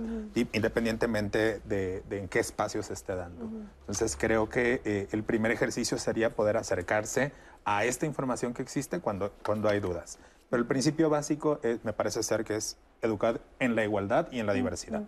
[0.51, 3.49] independientemente de, en qué espacio se esté dando.
[3.81, 7.31] Entonces creo que el primer ejercicio sería poder acercarse
[7.63, 10.19] a esta información que existe cuando, cuando hay dudas.
[10.49, 14.47] Pero el principio básico me parece ser que es educar en la igualdad y en
[14.47, 15.03] la diversidad.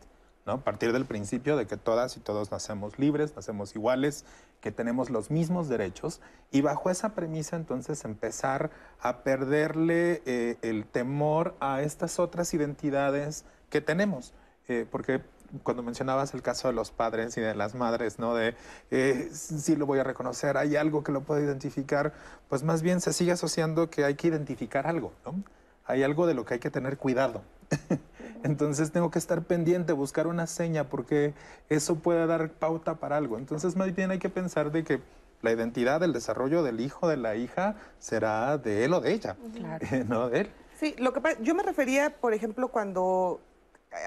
[0.45, 0.63] ¿no?
[0.63, 4.25] Partir del principio de que todas y todos nacemos libres, nacemos iguales,
[4.59, 6.21] que tenemos los mismos derechos
[6.51, 13.45] y bajo esa premisa entonces empezar a perderle eh, el temor a estas otras identidades
[13.69, 14.33] que tenemos.
[14.67, 15.21] Eh, porque
[15.64, 18.36] cuando mencionabas el caso de los padres y de las madres, ¿no?
[18.36, 18.56] De
[18.91, 22.14] eh, si lo voy a reconocer, hay algo que lo puedo identificar,
[22.49, 25.43] pues más bien se sigue asociando que hay que identificar algo, ¿no?
[25.86, 27.41] Hay algo de lo que hay que tener cuidado.
[28.43, 31.34] Entonces tengo que estar pendiente, buscar una seña, porque
[31.70, 33.38] eso puede dar pauta para algo.
[33.38, 35.02] Entonces más bien hay que pensar de que
[35.41, 39.36] la identidad, el desarrollo del hijo, de la hija, será de él o de ella,
[40.08, 40.52] no de él.
[40.80, 43.39] Sí, lo que yo me refería, por ejemplo, cuando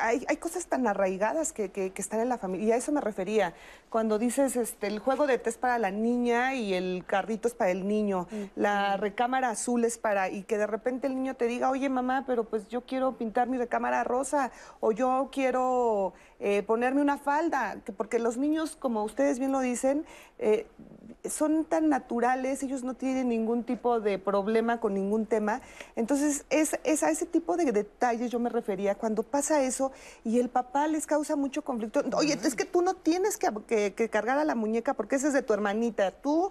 [0.01, 3.01] hay, hay, cosas tan arraigadas que, que, están en la familia, y a eso me
[3.01, 3.53] refería.
[3.91, 7.55] Cuando dices este, el juego de té es para la niña y el carrito es
[7.55, 8.27] para el niño,
[8.57, 12.25] la recámara azul es para, y que de repente el niño te diga, oye mamá,
[12.27, 17.81] pero pues yo quiero pintar mi recámara rosa, o yo quiero eh, ponerme una falda,
[17.97, 20.05] porque los niños, como ustedes bien lo dicen,
[20.39, 20.67] eh,
[21.29, 25.63] son tan naturales, ellos no tienen ningún tipo de problema con ningún tema.
[25.97, 28.95] Entonces, es, es a ese tipo de detalles yo me refería.
[28.95, 29.93] Cuando pasa eso
[30.25, 34.39] y el papá les causa mucho conflicto, oye, es que tú no tienes que, cargar
[34.39, 36.11] a la muñeca porque esa es de tu hermanita.
[36.11, 36.51] Tú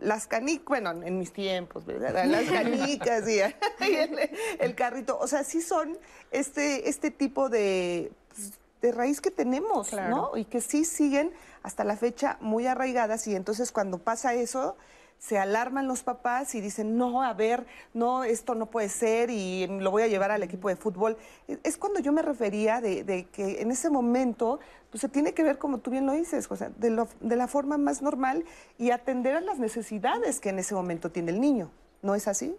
[0.00, 2.24] las canicas, bueno, en mis tiempos, ¿verdad?
[2.26, 3.40] Las canicas y,
[4.60, 5.18] el, carrito.
[5.18, 5.98] O sea, sí son
[6.30, 8.52] este, este tipo de, pues,
[8.82, 10.36] de raíz que tenemos, ¿no?
[10.36, 14.76] Y que sí siguen hasta la fecha muy arraigadas y entonces cuando pasa eso,
[15.18, 17.64] se alarman los papás y dicen, no, a ver,
[17.94, 21.16] no, esto no puede ser y lo voy a llevar al equipo de fútbol.
[21.46, 24.58] E, es cuando yo me refería de, que en ese momento
[24.90, 27.46] pues, se tiene que ver, como tú bien lo dices, o sea, de, de la
[27.46, 28.44] forma más normal
[28.78, 31.70] y atender a las necesidades que en ese momento tiene el niño.
[32.02, 32.56] ¿No es así?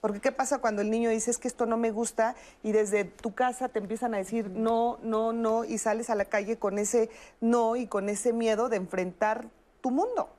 [0.00, 3.04] Porque ¿qué pasa cuando el niño dice es que esto no me gusta y desde
[3.04, 6.78] tu casa te empiezan a decir no, no, no y sales a la calle con
[6.78, 9.48] ese no y con ese miedo de enfrentar
[9.80, 10.30] tu mundo?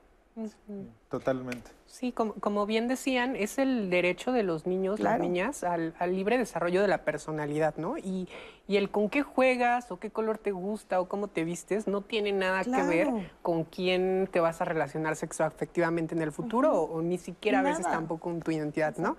[1.10, 1.70] Totalmente.
[1.86, 6.80] Sí, como, bien decían, es el derecho de los niños, las niñas, al, libre desarrollo
[6.82, 7.98] de la personalidad, ¿no?
[7.98, 8.28] Y,
[8.68, 12.30] el con qué juegas o qué color te gusta o cómo te vistes no tiene
[12.30, 13.08] nada que ver
[13.42, 17.84] con quién te vas a relacionar sexoafectivamente en el futuro o, ni siquiera a veces
[17.84, 19.16] tampoco con tu identidad, ¿no?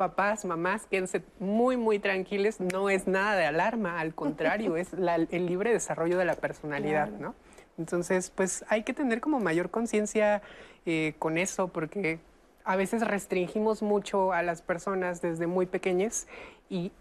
[0.00, 5.46] Papás, mamás, quédense muy, muy tranquilos, no es nada de alarma, al contrario, es el
[5.46, 7.34] libre desarrollo de la personalidad, ¿no?
[7.76, 10.40] Entonces, pues hay que tener como mayor conciencia
[10.86, 12.18] eh, con eso, porque
[12.64, 16.26] a veces restringimos mucho a las personas desde muy pequeñas
[16.70, 16.92] y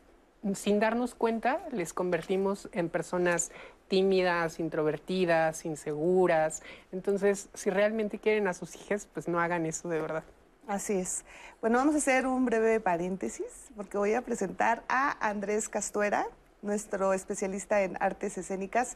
[0.53, 3.49] sin darnos cuenta les convertimos en personas
[3.87, 6.63] tímidas, introvertidas, inseguras.
[6.91, 10.25] Entonces, si realmente quieren a sus hijas, pues no hagan eso de verdad.
[10.69, 11.25] Así es.
[11.61, 16.27] Bueno, vamos a hacer un breve paréntesis porque voy a presentar a Andrés Castuera,
[16.61, 18.95] nuestro especialista en artes escénicas.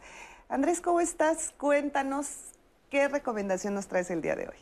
[0.49, 1.51] Andrés, ¿cómo estás?
[1.57, 2.27] Cuéntanos
[2.91, 4.55] qué recomendación nos traes el día de hoy.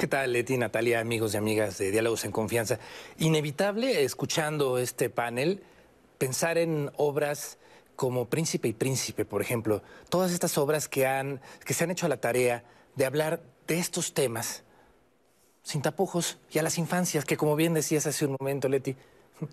[0.00, 2.78] ¿Qué tal, Leti, Natalia, amigos y amigas de Diálogos en Confianza?
[3.18, 5.62] Inevitable, escuchando este panel,
[6.16, 7.58] pensar en obras
[7.96, 9.82] como Príncipe y Príncipe, por ejemplo.
[10.08, 12.64] Todas estas obras que, han, que se han hecho a la tarea
[12.96, 14.64] de hablar de estos temas
[15.62, 18.96] sin tapujos y a las infancias, que como bien decías hace un momento, Leti,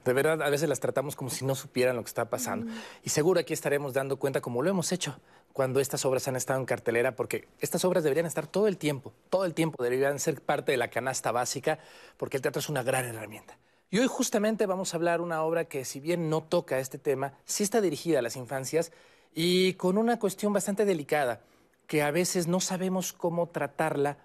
[0.05, 2.71] de verdad a veces las tratamos como si no supieran lo que está pasando.
[3.03, 5.19] Y seguro aquí estaremos dando cuenta, como lo hemos hecho,
[5.53, 9.13] cuando estas obras han estado en cartelera, porque estas obras deberían estar todo el tiempo,
[9.29, 11.79] todo el tiempo deberían ser parte de la canasta básica,
[12.17, 13.57] porque el teatro es una gran herramienta.
[13.91, 17.33] Y hoy justamente vamos a hablar una obra que, si bien no toca este tema,
[17.45, 18.91] sí está dirigida a las infancias
[19.33, 21.41] y con una cuestión bastante delicada,
[21.87, 24.17] que a veces no sabemos cómo tratarla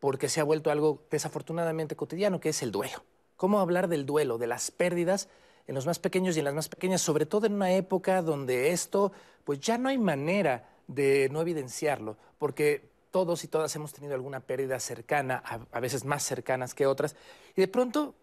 [0.00, 3.04] porque se ha vuelto algo desafortunadamente cotidiano, que es el duelo.
[3.36, 5.28] ¿Cómo hablar del duelo, de las pérdidas
[5.66, 8.72] en los más pequeños y en las más pequeñas, sobre todo en una época donde
[8.72, 9.12] esto,
[9.44, 14.40] pues ya no hay manera de no evidenciarlo, porque todos y todas hemos tenido alguna
[14.40, 17.14] pérdida cercana, a, veces más cercanas que otras,
[17.54, 18.14] y de pronto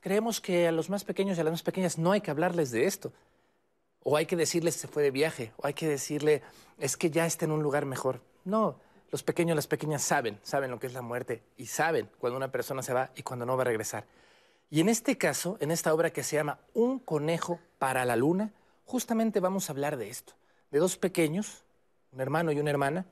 [0.00, 2.70] creemos que a los más pequeños y a las más pequeñas no hay que hablarles
[2.70, 3.12] de esto.
[4.06, 6.42] O hay que decirles se fue de viaje, o hay que decirle
[6.78, 8.20] es que ya está en un lugar mejor.
[8.44, 8.78] No,
[9.14, 12.50] los pequeños, las pequeñas saben, saben lo que es la muerte y saben cuando una
[12.50, 14.06] persona se va y cuando no va a regresar.
[14.70, 18.50] Y en este caso, en esta obra que se llama Un conejo para la luna,
[18.84, 20.32] justamente vamos a hablar de esto,
[20.72, 21.62] de dos pequeños,
[22.10, 23.06] un hermano y una hermana,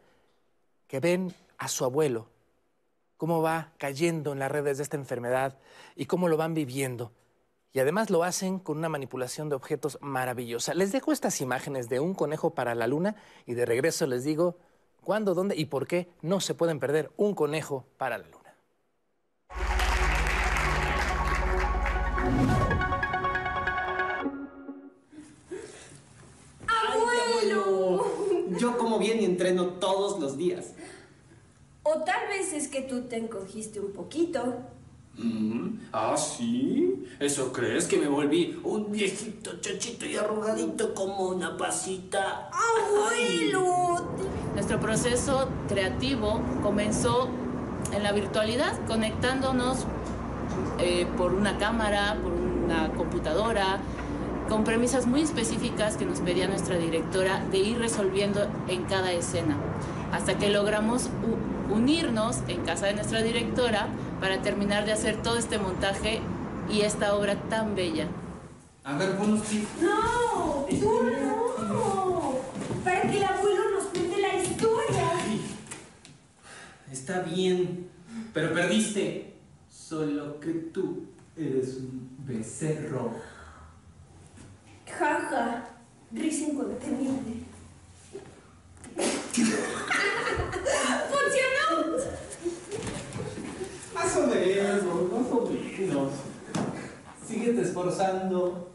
[0.88, 2.26] que ven a su abuelo,
[3.16, 5.56] cómo va cayendo en las redes de esta enfermedad
[5.94, 7.12] y cómo lo van viviendo.
[7.72, 10.74] Y además lo hacen con una manipulación de objetos maravillosa.
[10.74, 13.14] Les dejo estas imágenes de un conejo para la luna
[13.46, 14.56] y de regreso les digo
[15.02, 18.38] cuándo, dónde y por qué no se pueden perder un conejo para la luna.
[26.66, 28.06] ¡Abuelo!
[28.58, 30.74] Yo como bien y entreno todos los días.
[31.82, 34.62] O tal vez es que tú te encogiste un poquito.
[35.18, 37.04] Mm, ¿Ah, sí?
[37.20, 42.48] ¿Eso crees que me volví un viejito chochito y arrugadito como una pasita?
[42.50, 44.08] ¡Abuelo!
[44.54, 47.28] Nuestro proceso creativo comenzó
[47.94, 49.84] en la virtualidad, conectándonos
[50.78, 53.80] eh, por una cámara, por una computadora,
[54.48, 59.56] con premisas muy específicas que nos pedía nuestra directora de ir resolviendo en cada escena,
[60.10, 61.10] hasta que logramos
[61.70, 63.88] unirnos en casa de nuestra directora
[64.22, 66.20] para terminar de hacer todo este montaje
[66.70, 68.06] y esta obra tan bella.
[68.84, 69.40] A ver, buenos
[69.80, 71.02] No, tú
[71.68, 72.36] no.
[72.84, 75.10] Para que el abuelo nos cuente la historia.
[76.92, 77.88] Está bien,
[78.32, 79.34] pero perdiste.
[79.68, 81.06] Solo que tú
[81.36, 83.10] eres un becerro.
[84.86, 85.64] Jaja,
[86.12, 87.42] risa incontenible.
[91.10, 92.22] ¡Funcionó!
[93.94, 96.12] Más o menos, más o menos.
[97.26, 98.72] Síguete esforzando.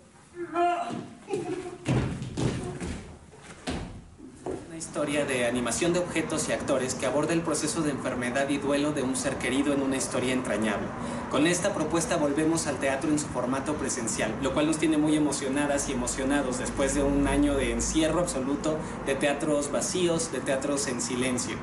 [5.08, 9.04] De animación de objetos y actores que aborda el proceso de enfermedad y duelo de
[9.04, 10.86] un ser querido en una historia entrañable.
[11.32, 15.16] Con esta propuesta volvemos al teatro en su formato presencial, lo cual nos tiene muy
[15.16, 20.88] emocionadas y emocionados después de un año de encierro absoluto, de teatros vacíos, de teatros
[20.88, 21.56] en silencio.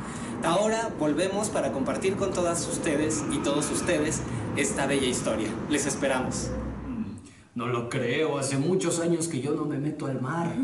[0.43, 4.23] Ahora volvemos para compartir con todas ustedes y todos ustedes
[4.57, 5.49] esta bella historia.
[5.69, 6.51] Les esperamos.
[7.55, 10.57] No lo creo, hace muchos años que yo no me meto al mar.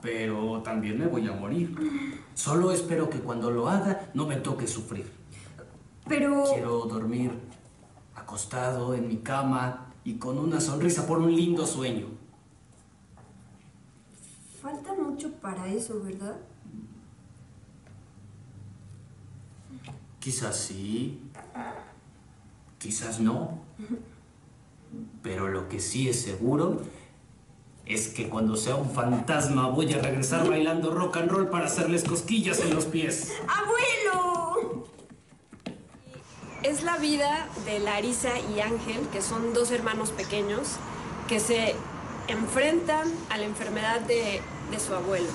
[0.00, 1.74] Pero también me voy a morir.
[2.34, 5.10] Solo espero que cuando lo haga no me toque sufrir.
[6.06, 6.44] Pero...
[6.52, 7.32] Quiero dormir
[8.14, 12.06] acostado en mi cama y con una sonrisa por un lindo sueño.
[14.60, 16.36] Falta mucho para eso, ¿verdad?
[20.20, 21.22] Quizás sí,
[22.78, 23.60] quizás no.
[25.22, 26.82] Pero lo que sí es seguro
[27.88, 32.04] es que cuando sea un fantasma voy a regresar bailando rock and roll para hacerles
[32.04, 33.32] cosquillas en los pies.
[33.48, 34.84] ¡Abuelo!
[36.62, 40.76] Es la vida de Larisa y Ángel, que son dos hermanos pequeños,
[41.28, 41.74] que se
[42.28, 45.28] enfrentan a la enfermedad de, de su abuelo.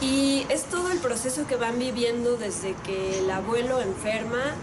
[0.00, 4.54] Y es todo el proceso que van viviendo desde que el abuelo enferma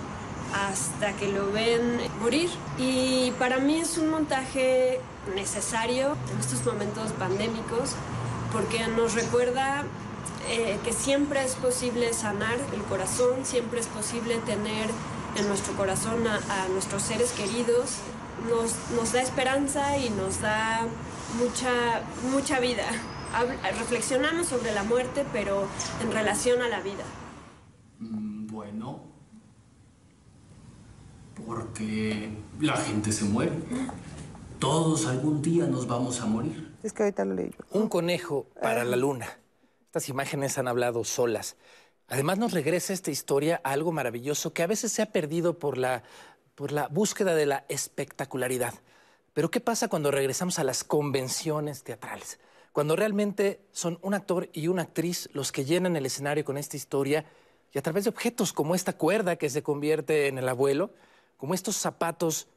[0.54, 2.50] hasta que lo ven morir.
[2.78, 5.00] Y para mí es un montaje
[5.36, 7.96] necesario en estos momentos pandémicos
[8.52, 9.84] porque nos recuerda
[10.50, 14.90] eh, que siempre es posible sanar el corazón, siempre es posible tener
[15.36, 17.98] en nuestro corazón a, a nuestros seres queridos,
[18.48, 20.82] nos, nos, da esperanza y nos da
[21.40, 22.84] mucha, mucha vida.
[23.80, 25.66] Reflexionamos sobre la muerte, pero
[26.02, 27.04] en relación a la vida.
[28.00, 29.13] Mm, bueno,
[31.46, 32.30] porque
[32.60, 33.54] la gente se muere.
[34.60, 36.74] Todos algún día nos vamos a morir.
[36.84, 37.80] Es que ahorita lo leí yo.
[37.80, 39.28] Un conejo para la luna.
[39.86, 41.58] Estas imágenes han hablado solas.
[42.08, 45.78] Además nos regresa esta historia a algo maravilloso que a veces se ha perdido por
[45.78, 46.04] la,
[46.56, 48.74] por la búsqueda de la espectacularidad.
[49.34, 52.40] Pero ¿qué pasa cuando regresamos a las convenciones teatrales?
[52.72, 56.78] Cuando realmente son un actor y una actriz los que llenan el escenario con esta
[56.78, 57.26] historia
[57.72, 60.92] y a través de objetos como esta cuerda que se convierte en el abuelo,
[61.44, 62.48] como estos zapatos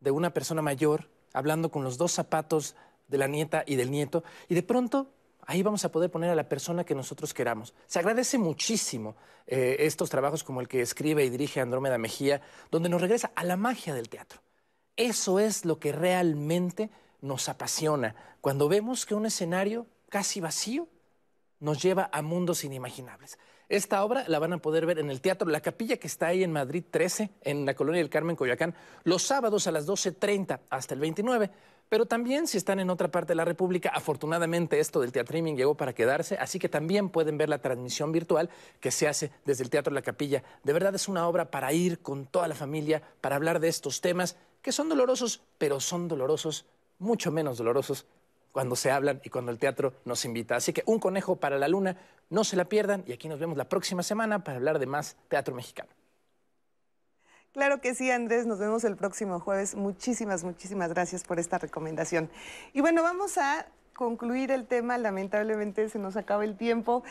[0.00, 2.76] de una persona mayor hablando con los dos zapatos
[3.08, 5.10] de la nieta y del nieto, y de pronto
[5.46, 7.72] ahí vamos a poder poner a la persona que nosotros queramos.
[7.86, 12.90] Se agradece muchísimo eh, estos trabajos como el que escribe y dirige Andrómeda Mejía, donde
[12.90, 14.42] nos regresa a la magia del teatro.
[14.96, 16.90] Eso es lo que realmente
[17.22, 20.88] nos apasiona, cuando vemos que un escenario casi vacío
[21.58, 23.38] nos lleva a mundos inimaginables.
[23.68, 26.44] Esta obra la van a poder ver en el Teatro La Capilla, que está ahí
[26.44, 30.94] en Madrid 13, en la Colonia del Carmen, Coyoacán, los sábados a las 12.30 hasta
[30.94, 31.50] el 29.
[31.88, 35.76] Pero también si están en otra parte de la República, afortunadamente esto del teatriming llegó
[35.76, 38.50] para quedarse, así que también pueden ver la transmisión virtual
[38.80, 40.42] que se hace desde el Teatro La Capilla.
[40.62, 44.00] De verdad es una obra para ir con toda la familia, para hablar de estos
[44.00, 46.66] temas que son dolorosos, pero son dolorosos,
[46.98, 48.06] mucho menos dolorosos
[48.54, 50.54] cuando se hablan y cuando el teatro nos invita.
[50.54, 51.96] Así que un conejo para la luna,
[52.30, 55.16] no se la pierdan y aquí nos vemos la próxima semana para hablar de más
[55.26, 55.90] teatro mexicano.
[57.52, 59.74] Claro que sí, Andrés, nos vemos el próximo jueves.
[59.74, 62.30] Muchísimas, muchísimas gracias por esta recomendación.
[62.72, 67.02] Y bueno, vamos a concluir el tema, lamentablemente se nos acaba el tiempo.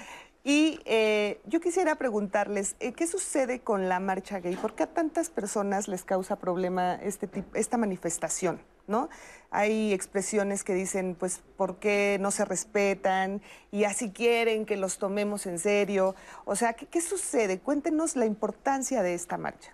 [0.44, 4.56] Y eh, yo quisiera preguntarles, eh, ¿qué sucede con la marcha gay?
[4.58, 8.60] ¿Por qué a tantas personas les causa problema este tipo, esta manifestación?
[8.86, 9.08] ¿no?
[9.50, 13.42] Hay expresiones que dicen, pues, ¿por qué no se respetan?
[13.72, 16.16] Y así quieren que los tomemos en serio.
[16.44, 17.60] O sea, ¿qué, qué sucede?
[17.60, 19.74] Cuéntenos la importancia de esta marcha.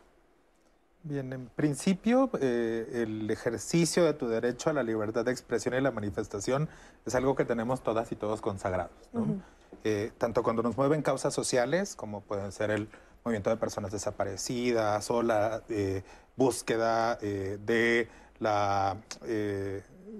[1.01, 5.81] Bien, en principio, eh, el ejercicio de tu derecho a la libertad de expresión y
[5.81, 6.69] la manifestación
[7.05, 9.09] es algo que tenemos todas y todos consagrados.
[9.13, 9.21] ¿no?
[9.21, 9.41] Uh -huh.
[9.83, 12.89] Eh, tanto cuando nos mueven causas sociales, como pueden ser el
[13.23, 16.03] movimiento de personas desaparecidas o la eh,
[16.35, 18.07] búsqueda eh, de
[18.39, 18.97] la,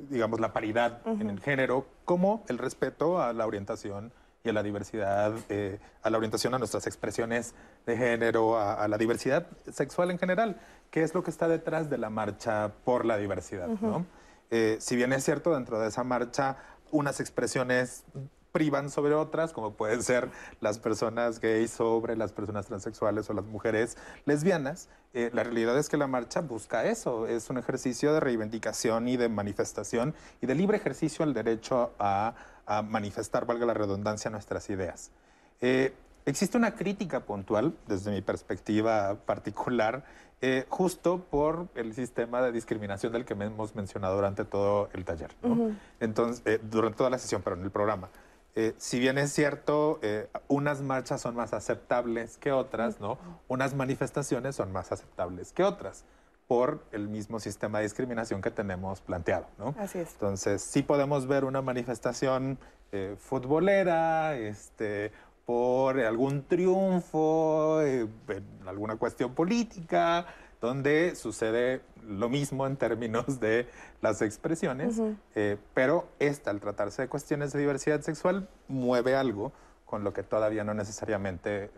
[0.10, 1.22] digamos, la paridad uh -huh.
[1.22, 4.12] en el género, como el respeto a la orientación
[4.44, 7.54] y a la diversidad, eh, a la orientación a nuestras expresiones
[7.86, 10.60] de género, a, a, la diversidad sexual en general,
[10.92, 13.70] que es lo que está detrás de la marcha por la diversidad.
[13.70, 13.82] Uh -huh.
[13.82, 14.06] ¿no?
[14.52, 16.58] eh, si bien es cierto, dentro de esa marcha,
[16.92, 18.04] unas expresiones
[18.52, 20.30] privan sobre otras, como pueden ser
[20.62, 24.90] las personas gays sobre las personas transexuales o las mujeres lesbianas.
[25.14, 29.18] Eh, la realidad es que la marcha busca eso, es un ejercicio de reivindicación y
[29.18, 32.36] de manifestación y de libre ejercicio al derecho a,
[32.66, 35.12] a manifestar, valga la redundancia, nuestras ideas.
[35.62, 35.94] Eh,
[36.26, 40.04] existe una crítica puntual, desde mi perspectiva particular,
[40.42, 45.36] eh, justo por el sistema de discriminación del que hemos mencionado durante todo el taller,
[45.42, 45.50] ¿no?
[45.50, 45.78] uh -huh.
[46.00, 48.10] Entonces, eh, durante toda la sesión, pero en el programa.
[48.62, 53.18] Eh, si bien es cierto, eh, unas marchas son más aceptables que otras, ¿no?
[53.48, 56.04] Unas manifestaciones son más aceptables que otras
[56.46, 59.76] por el mismo sistema de discriminación que tenemos planteado, ¿no?
[59.80, 60.12] Así es.
[60.12, 62.60] Entonces, sí podemos ver una manifestación
[62.92, 65.14] eh, futbolera, este,
[65.46, 68.12] por algún triunfo, en
[68.68, 70.26] alguna cuestión política,
[70.62, 73.68] donde sucede lo mismo en términos de
[74.02, 75.00] las expresiones,
[75.36, 79.52] eh, pero esta, al tratarse de cuestiones de diversidad sexual, mueve algo
[79.86, 81.72] con lo que todavía no necesariamente eh,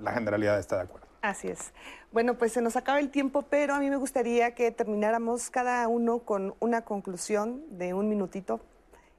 [0.00, 1.06] la generalidad está de acuerdo.
[1.22, 1.72] Así es.
[2.12, 5.88] Bueno, pues se nos acaba el tiempo, pero a mí me gustaría que termináramos cada
[5.88, 8.60] uno con una conclusión de un minutito.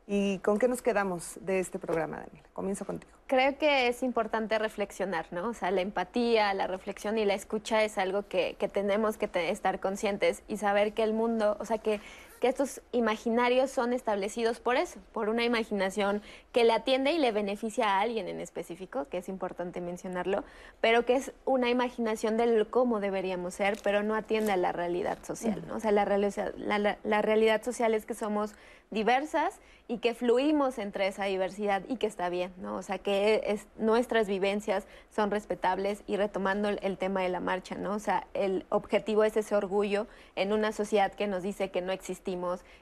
[0.10, 2.46] ¿Y con qué nos quedamos de este programa, Daniel?
[2.54, 3.12] Comienzo contigo.
[3.28, 5.50] Creo que es importante reflexionar, ¿no?
[5.50, 9.30] O sea, la empatía, la reflexión y la escucha es algo que, que tenemos que
[9.50, 12.00] estar conscientes y saber que el mundo, o sea, que,
[12.38, 17.32] que estos imaginarios son establecidos por eso, por una imaginación que le atiende y le
[17.32, 20.44] beneficia a alguien en específico, que es importante mencionarlo,
[20.82, 25.18] pero que es una imaginación del cómo deberíamos ser, pero no atiende a la realidad
[25.24, 25.76] social, ¿no?
[25.76, 28.54] O sea, la, la- la- la realidad social es que somos
[28.90, 29.60] diversas
[29.90, 32.76] y que fluimos entre esa diversidad y que está bien, ¿no?
[32.76, 37.40] O sea, que es, nuestras vivencias son respetables y retomando el, el tema de la
[37.40, 37.94] marcha, ¿no?
[37.94, 41.92] O sea, el objetivo es ese orgullo en una sociedad que nos dice que no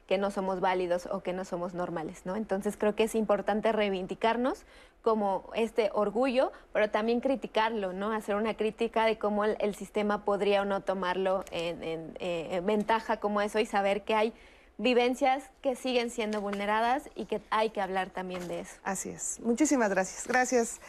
[0.07, 2.35] que no somos válidos o que no somos normales, ¿no?
[2.35, 4.65] Entonces creo que es importante reivindicarnos
[5.01, 8.11] como este orgullo, pero también criticarlo, ¿no?
[8.11, 13.17] Hacer una crítica de cómo el, sistema podría o no tomarlo en, eh, en ventaja
[13.17, 14.33] como eso y saber que hay
[14.77, 18.75] vivencias que siguen siendo vulneradas y que hay que hablar también de eso.
[18.83, 19.39] Así es.
[19.41, 20.27] Muchísimas gracias.
[20.27, 20.81] Gracias.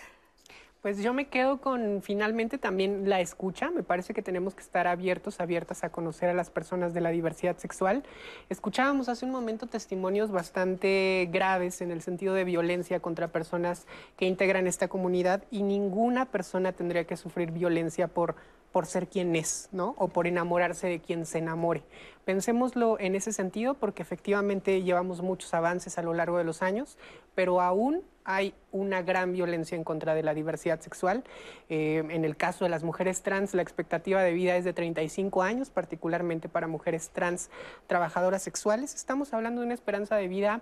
[0.83, 3.71] Pues yo me quedo con finalmente también la escucha.
[3.71, 7.11] Me parece que tenemos que estar abiertos, abiertas a conocer a las personas de la
[7.11, 8.05] diversidad sexual.
[8.51, 13.87] Escuchábamos hace un momento testimonios bastante graves en el sentido de violencia contra personas
[14.17, 18.37] que integran esta comunidad y ninguna persona tendría que sufrir violencia por,
[18.77, 19.95] por ser quien es, ¿no?
[19.97, 21.83] O por enamorarse de quien se enamore.
[22.27, 26.99] Pensémoslo en ese sentido porque efectivamente llevamos muchos avances a lo largo de los años,
[27.35, 31.25] pero aún hay una gran violencia en contra de la diversidad sexual.
[31.71, 35.43] Eh, en el caso de las mujeres trans, la expectativa de vida es de 35
[35.43, 37.49] años, particularmente para mujeres trans
[37.87, 38.95] trabajadoras sexuales.
[38.95, 40.61] Estamos hablando de una esperanza de vida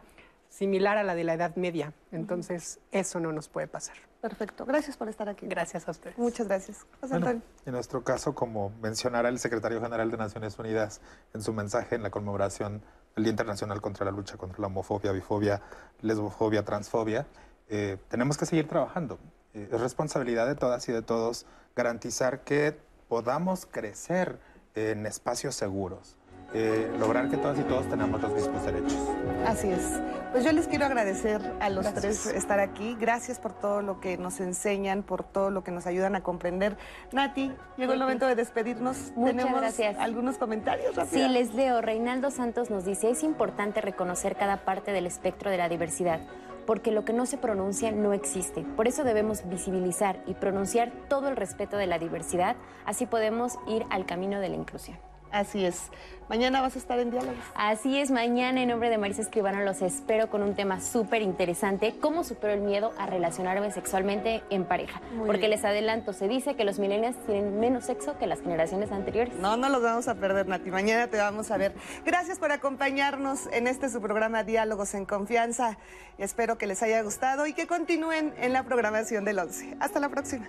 [0.51, 1.93] similar a la de la Edad Media.
[2.13, 3.97] Entonces, eso no nos puede pasar.
[4.25, 4.65] Perfecto.
[4.65, 5.47] Gracias por estar aquí.
[5.47, 6.17] Gracias a ustedes.
[6.17, 6.87] Muchas gracias.
[6.99, 7.43] José Bueno, Antonio.
[7.67, 11.03] en nuestro caso, como mencionara el secretario general de Naciones Unidas
[11.35, 12.81] en su mensaje en la conmemoración
[13.15, 15.61] del Día Internacional contra la lucha contra la homofobia, bifobia,
[16.01, 17.27] lesbofobia, transfobia,
[17.69, 19.19] eh, tenemos que seguir trabajando.
[19.53, 21.45] Eh, es responsabilidad de todas y de todos
[21.77, 22.81] garantizar que
[23.11, 24.39] podamos crecer
[24.75, 26.17] en espacios seguros,
[26.55, 28.99] eh, lograr que todas y todos tenemos los mismos derechos.
[29.47, 30.01] Así es.
[30.35, 32.97] Pues yo les quiero agradecer a los tres estar aquí.
[32.99, 36.77] Gracias por todo lo que nos enseñan, por todo lo que nos ayudan a comprender.
[37.13, 39.13] Nati, llegó el momento de despedirnos.
[39.15, 39.97] Muchas Tenemos gracias.
[39.97, 41.31] algunos comentarios Sí, rápidos.
[41.31, 41.81] les leo.
[41.83, 46.19] Reinaldo Santos nos dice, es importante reconocer cada parte del espectro de la diversidad,
[46.67, 48.63] porque lo que no se pronuncia no existe.
[48.63, 52.57] Por eso debemos visibilizar y pronunciar todo el respeto de la diversidad,
[52.87, 54.99] así podemos ir al camino de la inclusión.
[55.35, 55.91] Así es.
[56.29, 57.45] Mañana vas a estar en diálogos.
[57.57, 61.97] Así es, mañana en nombre de Marisa Escribano los espero con un tema súper interesante,
[62.01, 65.01] cómo supero el miedo a relacionarme sexualmente en pareja.
[65.13, 65.51] Muy Porque bien.
[65.51, 69.35] les adelanto, se dice que los millennials tienen menos sexo que las generaciones anteriores.
[69.35, 70.71] No, no los vamos a perder, Nati.
[70.71, 71.75] Mañana te vamos a ver.
[72.07, 75.79] Gracias por acompañarnos en este su programa Diálogos en Confianza.
[76.17, 79.79] Espero que les haya gustado y que continúen en la programación del 11.
[79.81, 80.47] Hasta la próxima.